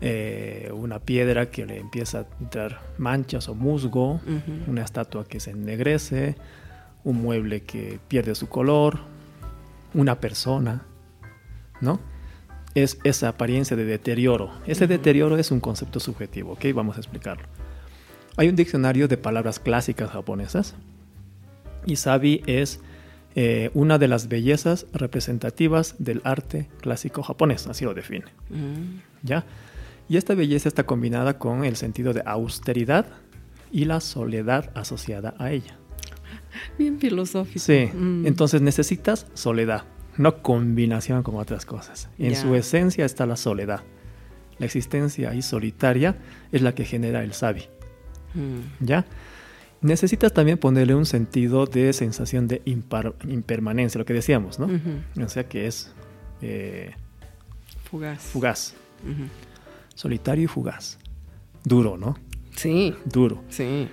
eh, 0.00 0.70
una 0.72 1.00
piedra 1.00 1.50
que 1.50 1.66
le 1.66 1.78
empieza 1.78 2.20
a 2.20 2.26
entrar 2.40 2.80
manchas 2.98 3.48
o 3.48 3.54
musgo, 3.54 4.20
una 4.66 4.82
estatua 4.82 5.24
que 5.24 5.40
se 5.40 5.50
ennegrece, 5.50 6.36
un 7.04 7.22
mueble 7.22 7.62
que 7.62 7.98
pierde 8.08 8.34
su 8.34 8.48
color, 8.48 9.00
una 9.94 10.20
persona, 10.20 10.82
¿no? 11.80 12.00
Es 12.74 12.98
esa 13.04 13.28
apariencia 13.28 13.76
de 13.76 13.84
deterioro. 13.84 14.52
Ese 14.66 14.86
deterioro 14.86 15.36
es 15.36 15.50
un 15.50 15.60
concepto 15.60 16.00
subjetivo, 16.00 16.52
¿ok? 16.52 16.66
Vamos 16.74 16.96
a 16.96 17.00
explicarlo. 17.00 17.46
Hay 18.36 18.48
un 18.48 18.56
diccionario 18.56 19.08
de 19.08 19.18
palabras 19.18 19.58
clásicas 19.58 20.10
japonesas 20.10 20.74
y 21.84 21.96
sabi 21.96 22.42
es 22.46 22.80
eh, 23.34 23.70
una 23.74 23.98
de 23.98 24.08
las 24.08 24.28
bellezas 24.28 24.86
representativas 24.92 25.96
del 25.98 26.20
arte 26.24 26.68
clásico 26.80 27.22
japonés, 27.22 27.66
así 27.66 27.84
lo 27.84 27.94
define. 27.94 28.26
Mm. 28.50 29.00
¿Ya? 29.22 29.44
Y 30.08 30.16
esta 30.16 30.34
belleza 30.34 30.68
está 30.68 30.84
combinada 30.84 31.38
con 31.38 31.64
el 31.64 31.76
sentido 31.76 32.12
de 32.12 32.22
austeridad 32.26 33.06
y 33.70 33.86
la 33.86 34.00
soledad 34.00 34.70
asociada 34.74 35.34
a 35.38 35.50
ella. 35.52 35.78
Bien 36.78 36.98
filosófico. 36.98 37.58
Sí, 37.58 37.88
mm. 37.92 38.26
entonces 38.26 38.60
necesitas 38.60 39.26
soledad 39.34 39.84
no 40.16 40.42
combinación 40.42 41.22
con 41.22 41.36
otras 41.36 41.64
cosas. 41.64 42.08
En 42.18 42.36
su 42.36 42.54
esencia 42.54 43.04
está 43.04 43.26
la 43.26 43.36
soledad. 43.36 43.82
la 44.58 44.66
existencia 44.66 45.30
ahí 45.30 45.42
solitaria, 45.42 46.16
es 46.52 46.62
la 46.62 46.72
que 46.74 46.84
genera 46.84 47.24
el 47.24 47.32
sabi. 47.32 47.62
Mm. 48.34 48.84
¿Ya? 48.84 49.04
Necesitas 49.82 50.32
también 50.32 50.58
ponerle 50.58 50.94
un 50.94 51.06
sentido 51.06 51.66
de 51.66 51.92
sensación 51.92 52.48
de 52.48 52.62
impermanencia, 52.64 53.98
lo 53.98 54.04
que 54.04 54.14
decíamos, 54.14 54.58
¿no? 54.58 54.68
O 55.22 55.28
sea 55.28 55.48
que 55.48 55.66
es... 55.66 55.92
Eh, 56.40 56.92
fugaz. 57.84 58.22
Fugaz. 58.22 58.74
Solitario 59.94 60.44
y 60.44 60.46
fugaz. 60.46 60.98
Duro, 61.64 61.96
¿no? 61.96 62.16
Sí. 62.56 62.94
Duro. 63.04 63.42
Sí. 63.48 63.88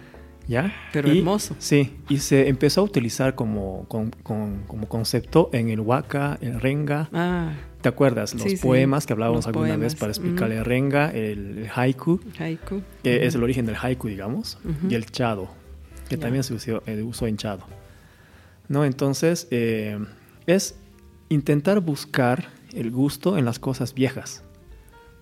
¿Ya? 0.47 0.73
Pero 0.91 1.11
hermoso. 1.11 1.55
Sí, 1.59 1.97
y 2.09 2.17
se 2.17 2.49
empezó 2.49 2.81
a 2.81 2.83
utilizar 2.83 3.35
como, 3.35 3.85
como 3.87 4.87
concepto 4.87 5.51
en 5.53 5.69
el 5.69 5.79
waka, 5.79 6.39
el 6.41 6.59
renga. 6.59 7.07
Ah. 7.13 7.53
¿Te 7.81 7.87
acuerdas? 7.87 8.33
Los 8.33 8.59
poemas 8.59 9.05
que 9.05 9.13
hablábamos 9.13 9.47
alguna 9.47 9.77
vez 9.77 9.95
para 9.95 10.11
explicar 10.11 10.51
el 10.51 10.65
renga, 10.65 11.11
el, 11.11 11.69
haiku, 11.73 12.19
haiku. 12.37 12.81
que 13.03 13.25
es 13.25 13.35
el 13.35 13.43
origen 13.43 13.65
del 13.65 13.75
haiku, 13.75 14.07
digamos, 14.07 14.57
y 14.89 14.95
el 14.95 15.05
chado, 15.05 15.49
que 16.09 16.17
también 16.17 16.43
se 16.43 16.53
usó, 16.53 16.83
eh, 16.85 17.01
usó, 17.03 17.27
en 17.27 17.37
chado. 17.37 17.63
¿No? 18.67 18.83
Entonces, 18.83 19.47
eh, 19.51 19.97
es 20.47 20.75
intentar 21.29 21.79
buscar 21.79 22.49
el 22.73 22.91
gusto 22.91 23.37
en 23.37 23.45
las 23.45 23.59
cosas 23.59 23.93
viejas, 23.93 24.43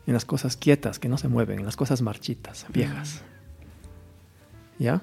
en 0.06 0.14
las 0.14 0.26
cosas 0.26 0.58
quietas, 0.58 1.00
que 1.00 1.10
no 1.10 1.18
se 1.18 1.28
mueven, 1.28 1.60
en 1.60 1.66
las 1.66 1.76
cosas 1.76 2.02
marchitas, 2.02 2.66
viejas. 2.74 3.22
¿Ya? 4.80 5.02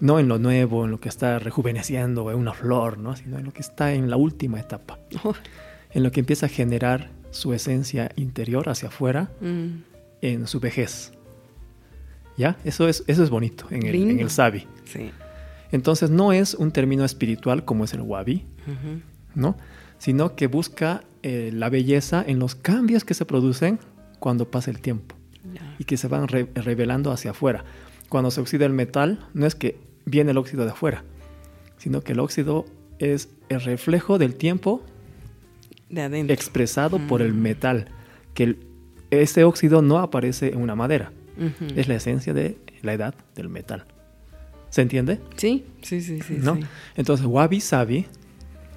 No 0.00 0.18
en 0.18 0.28
lo 0.28 0.38
nuevo, 0.38 0.84
en 0.84 0.90
lo 0.90 1.00
que 1.00 1.08
está 1.08 1.38
rejuveneciendo, 1.38 2.30
en 2.30 2.38
una 2.38 2.52
flor, 2.52 2.98
¿no? 2.98 3.14
sino 3.16 3.38
en 3.38 3.44
lo 3.44 3.52
que 3.52 3.60
está 3.60 3.92
en 3.92 4.10
la 4.10 4.16
última 4.16 4.60
etapa. 4.60 4.98
En 5.94 6.02
lo 6.02 6.10
que 6.10 6.20
empieza 6.20 6.46
a 6.46 6.48
generar 6.48 7.10
su 7.32 7.52
esencia 7.52 8.10
interior 8.16 8.70
hacia 8.70 8.88
afuera 8.88 9.30
mm. 9.42 9.66
en 10.22 10.46
su 10.46 10.58
vejez. 10.58 11.12
¿Ya? 12.36 12.56
Eso 12.64 12.88
es, 12.88 13.04
eso 13.06 13.22
es 13.22 13.30
bonito 13.30 13.66
en 13.70 13.86
el, 13.86 13.94
en 13.94 14.20
el 14.20 14.30
sabi. 14.30 14.66
Sí. 14.84 15.10
Entonces 15.72 16.10
no 16.10 16.32
es 16.32 16.54
un 16.54 16.70
término 16.70 17.04
espiritual 17.04 17.64
como 17.64 17.84
es 17.84 17.94
el 17.94 18.02
wabi, 18.02 18.44
¿no? 19.34 19.56
Sino 19.98 20.36
que 20.36 20.46
busca 20.46 21.02
eh, 21.22 21.50
la 21.52 21.70
belleza 21.70 22.22
en 22.26 22.38
los 22.38 22.54
cambios 22.54 23.04
que 23.04 23.14
se 23.14 23.24
producen 23.24 23.80
cuando 24.18 24.50
pasa 24.50 24.70
el 24.70 24.80
tiempo 24.80 25.16
y 25.78 25.84
que 25.84 25.96
se 25.96 26.08
van 26.08 26.28
revelando 26.28 27.10
hacia 27.10 27.30
afuera. 27.30 27.64
Cuando 28.10 28.30
se 28.30 28.42
oxida 28.42 28.66
el 28.66 28.72
metal, 28.72 29.26
no 29.32 29.46
es 29.46 29.54
que 29.54 29.78
viene 30.04 30.32
el 30.32 30.38
óxido 30.38 30.64
de 30.64 30.72
afuera, 30.72 31.04
sino 31.78 32.02
que 32.02 32.12
el 32.12 32.20
óxido 32.20 32.66
es 32.98 33.30
el 33.48 33.62
reflejo 33.62 34.18
del 34.18 34.34
tiempo 34.34 34.82
de 35.88 36.32
expresado 36.32 36.98
por 37.08 37.22
el 37.22 37.32
metal, 37.32 37.88
que 38.34 38.58
ese 39.10 39.44
óxido 39.44 39.80
no 39.80 39.98
aparece 39.98 40.48
en 40.48 40.60
una 40.60 40.74
madera 40.74 41.12
es 41.76 41.88
la 41.88 41.94
esencia 41.94 42.32
de 42.32 42.58
la 42.82 42.92
edad 42.92 43.14
del 43.34 43.48
metal. 43.48 43.84
¿Se 44.70 44.80
entiende? 44.80 45.20
Sí, 45.36 45.66
sí, 45.82 46.00
sí, 46.00 46.20
sí. 46.20 46.38
¿No? 46.40 46.58
Entonces, 46.96 47.26
wabi 47.26 47.60
sabi, 47.60 48.06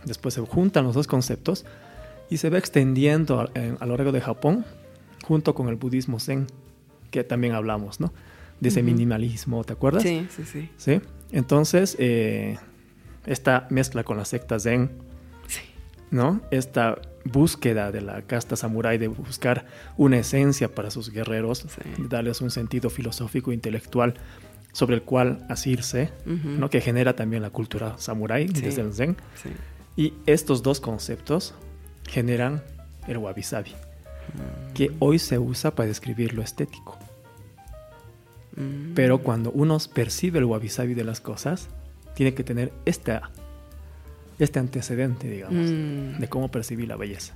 después 0.03 0.33
se 0.33 0.41
juntan 0.41 0.83
los 0.83 0.93
dos 0.93 1.07
conceptos 1.07 1.65
y 2.29 2.37
se 2.37 2.49
va 2.49 2.57
extendiendo 2.57 3.39
a, 3.39 3.85
lo 3.85 3.95
largo 3.95 4.11
de 4.11 4.21
Japón 4.21 4.65
junto 5.23 5.55
con 5.55 5.69
el 5.69 5.75
budismo 5.75 6.19
zen, 6.19 6.47
que 7.11 7.23
también 7.23 7.53
hablamos, 7.53 7.99
¿no? 7.99 8.13
De 8.59 8.69
ese 8.69 8.83
minimalismo, 8.83 9.63
¿te 9.63 9.73
acuerdas? 9.73 10.03
Sí, 10.03 10.27
sí, 10.29 10.43
sí. 10.45 10.69
¿Sí? 10.77 11.01
Entonces, 11.31 11.95
eh, 11.99 12.57
esta 13.25 13.67
mezcla 13.69 14.03
con 14.03 14.17
la 14.17 14.25
secta 14.25 14.59
zen, 14.59 14.91
sí. 15.47 15.61
¿no? 16.11 16.41
Esta 16.51 16.99
búsqueda 17.25 17.91
de 17.91 18.01
la 18.01 18.21
casta 18.21 18.55
samurái 18.55 18.97
de 18.97 19.07
buscar 19.07 19.65
una 19.97 20.17
esencia 20.19 20.73
para 20.73 20.91
sus 20.91 21.09
guerreros, 21.09 21.65
darles 21.97 22.39
un 22.39 22.51
sentido 22.51 22.89
filosófico 22.89 23.51
e 23.51 23.55
intelectual 23.55 24.13
sobre 24.71 24.95
el 24.95 25.01
cual 25.01 25.45
asirse, 25.49 26.11
¿no? 26.25 26.69
que 26.69 26.81
genera 26.81 27.15
también 27.15 27.41
la 27.41 27.49
cultura 27.49 27.97
samurái 27.97 28.47
desde 28.47 28.81
el 28.81 28.93
zen. 28.93 29.17
Y 29.97 30.13
estos 30.25 30.61
dos 30.63 30.79
conceptos 30.79 31.55
generan 32.07 32.61
el 33.07 33.17
wabi-sabi, 33.17 33.73
que 34.73 34.89
mm. 34.89 34.95
hoy 34.99 35.19
se 35.19 35.39
usa 35.39 35.71
para 35.71 35.87
describir 35.87 36.33
lo 36.33 36.41
estético. 36.41 36.99
Mm. 38.55 38.93
Pero 38.93 39.19
cuando 39.19 39.51
uno 39.51 39.77
percibe 39.93 40.39
el 40.39 40.45
wabi-sabi 40.45 40.93
de 40.93 41.05
las 41.05 41.21
cosas, 41.21 41.69
tiene 42.13 42.33
que 42.33 42.43
tener 42.43 42.73
esta 42.85 43.31
este 44.39 44.59
antecedente, 44.59 45.29
digamos, 45.29 45.71
mm. 45.71 46.19
de 46.19 46.27
cómo 46.27 46.49
percibí 46.49 46.85
la 46.85 46.95
belleza. 46.95 47.33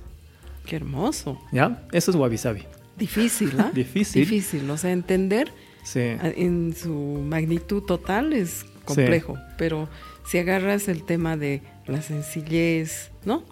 Qué 0.66 0.76
hermoso. 0.76 1.40
¿Ya? 1.52 1.86
Eso 1.92 2.10
es 2.10 2.16
wabi 2.16 2.38
sabi. 2.38 2.64
Difícil, 2.96 3.52
¿ah? 3.58 3.70
Difícil. 3.74 4.22
Difícil, 4.22 4.68
o 4.70 4.76
sea, 4.76 4.92
entender 4.92 5.50
en 5.94 6.74
su 6.76 6.92
magnitud 6.92 7.82
total 7.82 8.32
es 8.32 8.66
complejo, 8.84 9.38
pero 9.56 9.88
si 10.26 10.38
agarras 10.38 10.88
el 10.88 11.04
tema 11.04 11.36
de 11.36 11.62
la 11.86 12.02
sencillez, 12.02 13.10
¿no? 13.24 13.44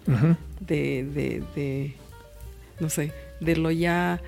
de, 0.59 1.03
de, 1.03 1.43
de, 1.55 1.93
no 2.79 2.89
sé, 2.89 3.11
de 3.39 3.55
lo 3.55 3.71
ya, 3.71 4.21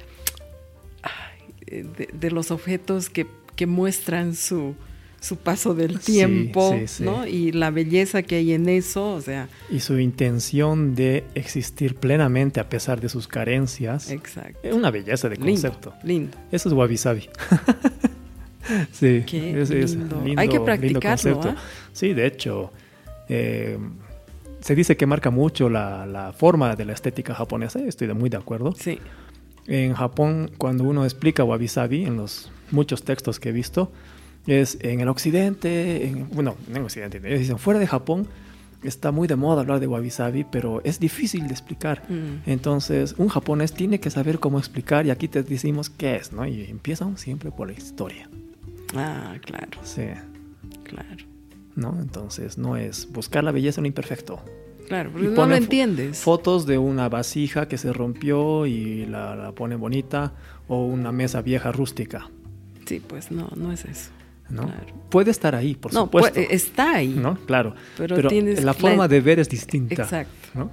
de, 1.68 2.10
de 2.12 2.32
los 2.32 2.50
objetos 2.50 3.10
que, 3.10 3.28
que 3.56 3.68
muestran 3.68 4.36
su, 4.36 4.76
su 5.22 5.38
paso 5.38 5.76
del 5.76 6.00
tiempo, 6.00 6.76
¿no? 7.00 7.28
Y 7.28 7.52
la 7.52 7.70
belleza 7.70 8.24
que 8.24 8.38
hay 8.38 8.54
en 8.54 8.68
eso, 8.68 9.14
o 9.14 9.22
sea. 9.22 9.48
Y 9.70 9.80
su 9.80 10.00
intención 10.00 10.96
de 10.96 11.24
existir 11.36 11.96
plenamente 11.96 12.60
a 12.60 12.68
pesar 12.68 13.00
de 13.00 13.08
sus 13.08 13.28
carencias. 13.28 14.10
Exacto. 14.10 14.60
Es 14.64 14.74
una 14.74 14.90
belleza 14.90 15.30
de 15.30 15.38
concepto. 15.38 15.94
Lindo. 16.04 16.36
Eso 16.52 16.70
es 16.70 16.74
wabi 16.74 16.98
sabi. 16.98 17.30
sí. 18.92 19.24
Qué 19.28 19.64
lindo. 19.70 20.24
Hay 20.38 20.50
que 20.50 20.60
practicarlo. 20.60 21.50
¿eh? 21.50 21.56
Sí, 21.94 22.14
de 22.14 22.26
hecho. 22.26 22.74
Eh, 23.30 23.78
se 24.60 24.76
dice 24.76 24.98
que 24.98 25.06
marca 25.06 25.30
mucho 25.30 25.70
la, 25.70 26.06
la, 26.06 26.34
forma 26.34 26.76
de 26.76 26.86
la 26.86 26.94
estética 26.94 27.34
japonesa, 27.34 27.80
estoy 27.80 28.14
muy 28.14 28.30
de 28.30 28.38
acuerdo. 28.38 28.74
Sí. 28.78 29.00
En 29.68 29.94
Japón, 29.94 30.52
cuando 30.58 30.84
uno 30.84 31.04
explica 31.04 31.44
wabi 31.44 31.68
sabi, 31.68 32.06
en 32.06 32.18
los 32.18 32.52
muchos 32.70 33.04
textos 33.04 33.40
que 33.40 33.50
he 33.50 33.52
visto, 33.52 33.92
es 34.48 34.78
en 34.82 35.00
el 35.00 35.08
occidente, 35.08 36.08
en, 36.08 36.30
bueno, 36.30 36.56
en 36.70 36.78
el 36.78 36.84
occidente, 36.84 37.20
dicen 37.20 37.58
fuera 37.58 37.80
de 37.80 37.88
Japón 37.88 38.28
está 38.84 39.12
muy 39.12 39.28
de 39.28 39.36
moda 39.36 39.62
hablar 39.62 39.80
de 39.80 39.88
wabi 39.88 40.10
sabi, 40.10 40.44
pero 40.44 40.82
es 40.84 41.00
difícil 41.00 41.48
de 41.48 41.54
explicar. 41.54 42.04
Mm. 42.10 42.50
Entonces, 42.50 43.16
un 43.18 43.28
japonés 43.28 43.74
tiene 43.74 44.00
que 44.00 44.10
saber 44.10 44.40
cómo 44.40 44.60
explicar 44.60 45.06
y 45.06 45.12
aquí 45.12 45.28
te 45.28 45.44
decimos 45.44 45.90
qué 45.90 46.16
es, 46.16 46.32
¿no? 46.32 46.46
Y 46.46 46.66
empiezan 46.66 47.18
siempre 47.18 47.52
por 47.52 47.68
la 47.68 47.74
historia. 47.74 48.30
Ah, 48.96 49.36
claro. 49.42 49.80
Sí. 49.84 50.08
Claro. 50.84 51.26
¿No? 51.76 51.98
Entonces, 52.02 52.58
no 52.58 52.76
es 52.76 53.12
buscar 53.12 53.44
la 53.44 53.52
belleza 53.52 53.80
en 53.80 53.84
lo 53.84 53.88
imperfecto. 53.88 54.44
Claro, 54.88 55.12
porque 55.12 55.30
no 55.30 55.46
lo 55.46 55.56
entiendes. 55.56 56.18
Fotos 56.20 56.66
de 56.66 56.78
una 56.78 57.08
vasija 57.08 57.68
que 57.70 57.78
se 57.78 57.94
rompió 57.94 58.66
y 58.66 59.06
la, 59.06 59.36
la 59.36 59.54
pone 59.54 59.76
bonita 59.78 60.34
o 60.68 60.84
una 60.84 61.14
mesa 61.14 61.42
vieja 61.42 61.72
rústica. 61.72 62.30
Sí, 62.86 63.00
pues 63.00 63.32
no, 63.32 63.50
no 63.56 63.72
es 63.72 63.86
eso. 63.86 64.10
Puede 65.10 65.32
estar 65.32 65.56
ahí, 65.56 65.76
por 65.76 65.94
no, 65.94 66.02
supuesto. 66.02 66.40
está 66.40 66.96
ahí. 66.96 67.10
¿no? 67.10 67.36
Claro. 67.46 67.76
Pero, 67.98 68.18
la 68.18 68.74
forma 68.74 69.08
de 69.08 69.22
ver 69.22 69.40
es 69.40 69.50
distinta. 69.50 70.04
Exacto. 70.04 70.70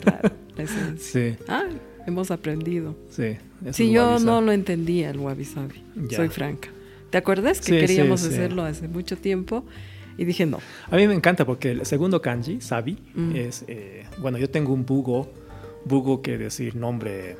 Claro, 0.00 0.30
sí. 0.98 1.36
Ah, 1.48 1.64
hemos 2.06 2.30
aprendido. 2.30 2.96
Sí. 3.10 3.36
Sí, 3.70 3.90
yo 3.90 4.18
no 4.18 4.40
lo 4.40 4.52
entendía 4.52 5.10
el 5.10 5.18
wabi 5.18 5.44
sabi. 5.44 5.82
Soy 6.10 6.28
franca. 6.28 6.68
¿Te 7.10 7.18
acuerdas 7.18 7.60
que 7.60 7.78
queríamos 7.78 8.24
hacerlo 8.24 8.64
hace 8.64 8.88
mucho 8.88 9.16
tiempo? 9.16 9.64
Y 10.16 10.24
dije 10.24 10.46
no. 10.46 10.58
A 10.90 10.96
mí 10.96 11.06
me 11.06 11.14
encanta 11.14 11.44
porque 11.44 11.70
el 11.70 11.86
segundo 11.86 12.20
kanji, 12.20 12.60
sabi, 12.60 12.98
mm. 13.14 13.36
es. 13.36 13.64
Eh, 13.66 14.04
bueno, 14.18 14.38
yo 14.38 14.48
tengo 14.50 14.72
un 14.72 14.84
bugo. 14.84 15.32
Bugo 15.84 16.22
que 16.22 16.38
decir 16.38 16.76
nombre. 16.76 17.36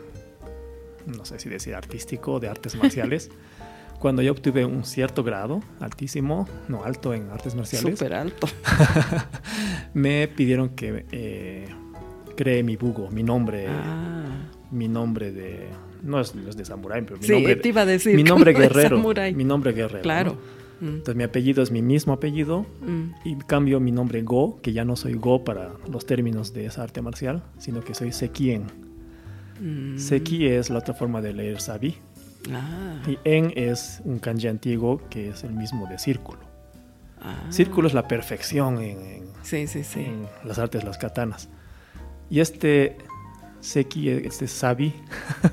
No 1.06 1.24
sé 1.24 1.38
si 1.38 1.48
decir 1.48 1.74
artístico, 1.74 2.40
de 2.40 2.48
artes 2.48 2.74
marciales. 2.76 3.30
cuando 4.02 4.20
yo 4.20 4.32
obtuve 4.32 4.64
un 4.64 4.84
cierto 4.84 5.22
grado, 5.22 5.62
altísimo, 5.78 6.48
no 6.66 6.82
alto 6.82 7.14
en 7.14 7.30
artes 7.30 7.54
marciales. 7.54 7.96
Súper 7.96 8.14
alto. 8.14 8.48
me 9.94 10.26
pidieron 10.26 10.70
que 10.70 11.06
eh, 11.12 11.68
cree 12.36 12.64
mi 12.64 12.74
bugo, 12.74 13.08
mi 13.12 13.22
nombre. 13.22 13.68
Ah. 13.68 14.50
Mi 14.72 14.88
nombre 14.88 15.30
de. 15.30 15.68
No 16.02 16.18
es, 16.18 16.34
de 16.34 16.64
samurái, 16.64 17.02
pero 17.02 17.18
mi 17.18 17.26
sí, 17.26 17.32
nombre. 17.32 17.54
te 17.54 17.68
iba 17.68 17.82
a 17.82 17.86
decir. 17.86 18.16
Mi 18.16 18.24
nombre 18.24 18.52
guerrero. 18.52 19.00
Mi 19.36 19.44
nombre 19.44 19.72
guerrero. 19.72 20.02
Claro. 20.02 20.36
Mm. 20.80 20.88
Entonces 20.88 21.14
mi 21.14 21.22
apellido 21.22 21.62
es 21.62 21.70
mi 21.70 21.80
mismo 21.80 22.12
apellido 22.12 22.66
mm. 22.80 23.04
y 23.24 23.36
cambio 23.36 23.78
mi 23.78 23.92
nombre 23.92 24.22
Go, 24.22 24.58
que 24.62 24.72
ya 24.72 24.84
no 24.84 24.96
soy 24.96 25.14
Go 25.14 25.44
para 25.44 25.74
los 25.88 26.06
términos 26.06 26.52
de 26.52 26.66
esa 26.66 26.82
arte 26.82 27.02
marcial, 27.02 27.44
sino 27.58 27.84
que 27.84 27.94
soy 27.94 28.10
Sekien. 28.10 28.64
Mm. 29.60 29.96
Seki 29.96 30.46
es 30.46 30.70
la 30.70 30.80
otra 30.80 30.92
forma 30.92 31.20
de 31.22 31.34
leer 31.34 31.60
Sabi. 31.60 31.94
Ah. 32.50 33.02
Y 33.06 33.18
en 33.24 33.52
es 33.56 34.00
un 34.04 34.18
kanji 34.18 34.48
antiguo 34.48 35.00
que 35.08 35.30
es 35.30 35.44
el 35.44 35.52
mismo 35.52 35.86
de 35.86 35.98
círculo. 35.98 36.40
Ah. 37.20 37.46
Círculo 37.50 37.88
es 37.88 37.94
la 37.94 38.08
perfección 38.08 38.80
en, 38.80 39.28
sí, 39.42 39.66
sí, 39.66 39.84
sí. 39.84 40.00
en 40.00 40.26
las 40.44 40.58
artes, 40.58 40.84
las 40.84 40.98
katanas. 40.98 41.48
Y 42.30 42.40
este 42.40 42.96
Seki, 43.60 44.08
este 44.08 44.48
Sabi, 44.48 44.92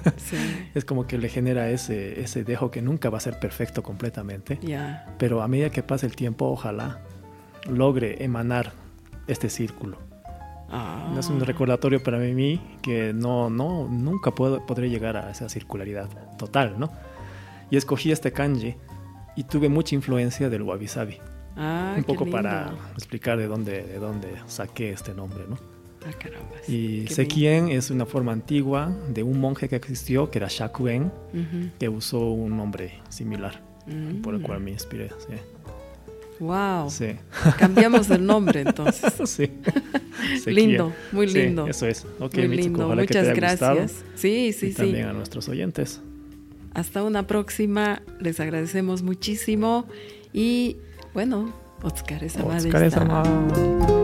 es 0.74 0.84
como 0.84 1.06
que 1.06 1.20
le 1.20 1.30
genera 1.30 1.70
ese, 1.70 2.22
ese 2.22 2.44
dejo 2.44 2.72
que 2.72 2.82
nunca 2.82 3.12
va 3.12 3.20
a 3.20 3.22
ser 3.22 3.40
perfecto 3.40 3.84
completamente. 3.84 4.60
Pero 5.20 5.44
a 5.44 5.48
medida 5.48 5.70
que 5.70 5.84
pasa 5.84 6.08
el 6.08 6.16
tiempo, 6.16 6.46
ojalá 6.46 7.02
logre 7.70 8.24
emanar 8.24 8.74
este 9.28 9.50
círculo. 9.50 10.09
Ah. 10.72 11.16
Es 11.18 11.30
un 11.30 11.40
recordatorio 11.40 12.02
para 12.02 12.18
mí 12.18 12.62
que 12.82 13.14
no, 13.14 13.50
no, 13.50 13.88
nunca 13.90 14.32
puedo, 14.32 14.66
podré 14.66 14.90
llegar 14.90 15.18
a 15.18 15.32
esa 15.32 15.50
circularidad 15.50 16.10
total, 16.38 16.76
¿no? 16.78 16.92
Y 17.72 17.78
escogí 17.78 18.12
este 18.12 18.32
kanji 18.32 18.76
y 19.36 19.44
tuve 19.44 19.70
mucha 19.70 19.96
influencia 19.96 20.50
del 20.50 20.64
wabi 20.64 20.88
sabi. 20.88 21.18
Ah, 21.56 21.96
un 21.98 22.04
poco 22.04 22.26
para 22.26 22.74
explicar 22.94 23.38
de 23.38 23.48
dónde, 23.48 23.84
de 23.84 24.00
dónde 24.00 24.30
saqué 24.48 24.92
este 24.92 25.14
nombre, 25.14 25.44
¿no? 25.48 25.58
Ah, 26.06 26.14
caramba. 26.18 26.56
Y 26.68 27.08
Sekien 27.08 27.70
es 27.70 27.90
una 27.90 28.06
forma 28.06 28.32
antigua 28.32 28.96
de 29.10 29.24
un 29.24 29.40
monje 29.40 29.68
que 29.68 29.76
existió, 29.76 30.32
que 30.32 30.40
era 30.40 30.48
Shakuen, 30.50 31.12
que 31.78 31.90
usó 31.90 32.32
un 32.32 32.56
nombre 32.56 33.02
similar, 33.10 33.62
por 34.24 34.36
el 34.36 34.42
cual 34.42 34.62
me 34.62 34.72
inspiré. 34.72 35.10
Sí. 35.20 35.36
Wow. 36.40 36.90
Sí. 36.90 37.16
Cambiamos 37.58 38.10
el 38.10 38.26
nombre 38.26 38.62
entonces. 38.66 39.14
sí. 39.26 39.52
lindo, 40.46 40.94
muy 41.12 41.28
lindo. 41.28 41.68
eso 41.68 41.86
es. 41.86 42.06
muy 42.20 42.48
lindo. 42.48 42.88
Muchas 42.88 43.36
gracias. 43.36 44.04
Sí, 44.16 44.54
sí, 44.54 44.68
y 44.68 44.74
También 44.74 45.08
a 45.08 45.14
nuestros 45.14 45.48
oyentes. 45.50 46.02
Hasta 46.74 47.04
una 47.04 47.28
próxima. 47.28 48.02
Les 48.20 48.40
agradecemos 48.40 49.04
muchísimo. 49.04 49.88
Y 50.34 50.78
bueno, 51.14 51.54
Otskare 51.82 52.30
Sama. 52.30 53.99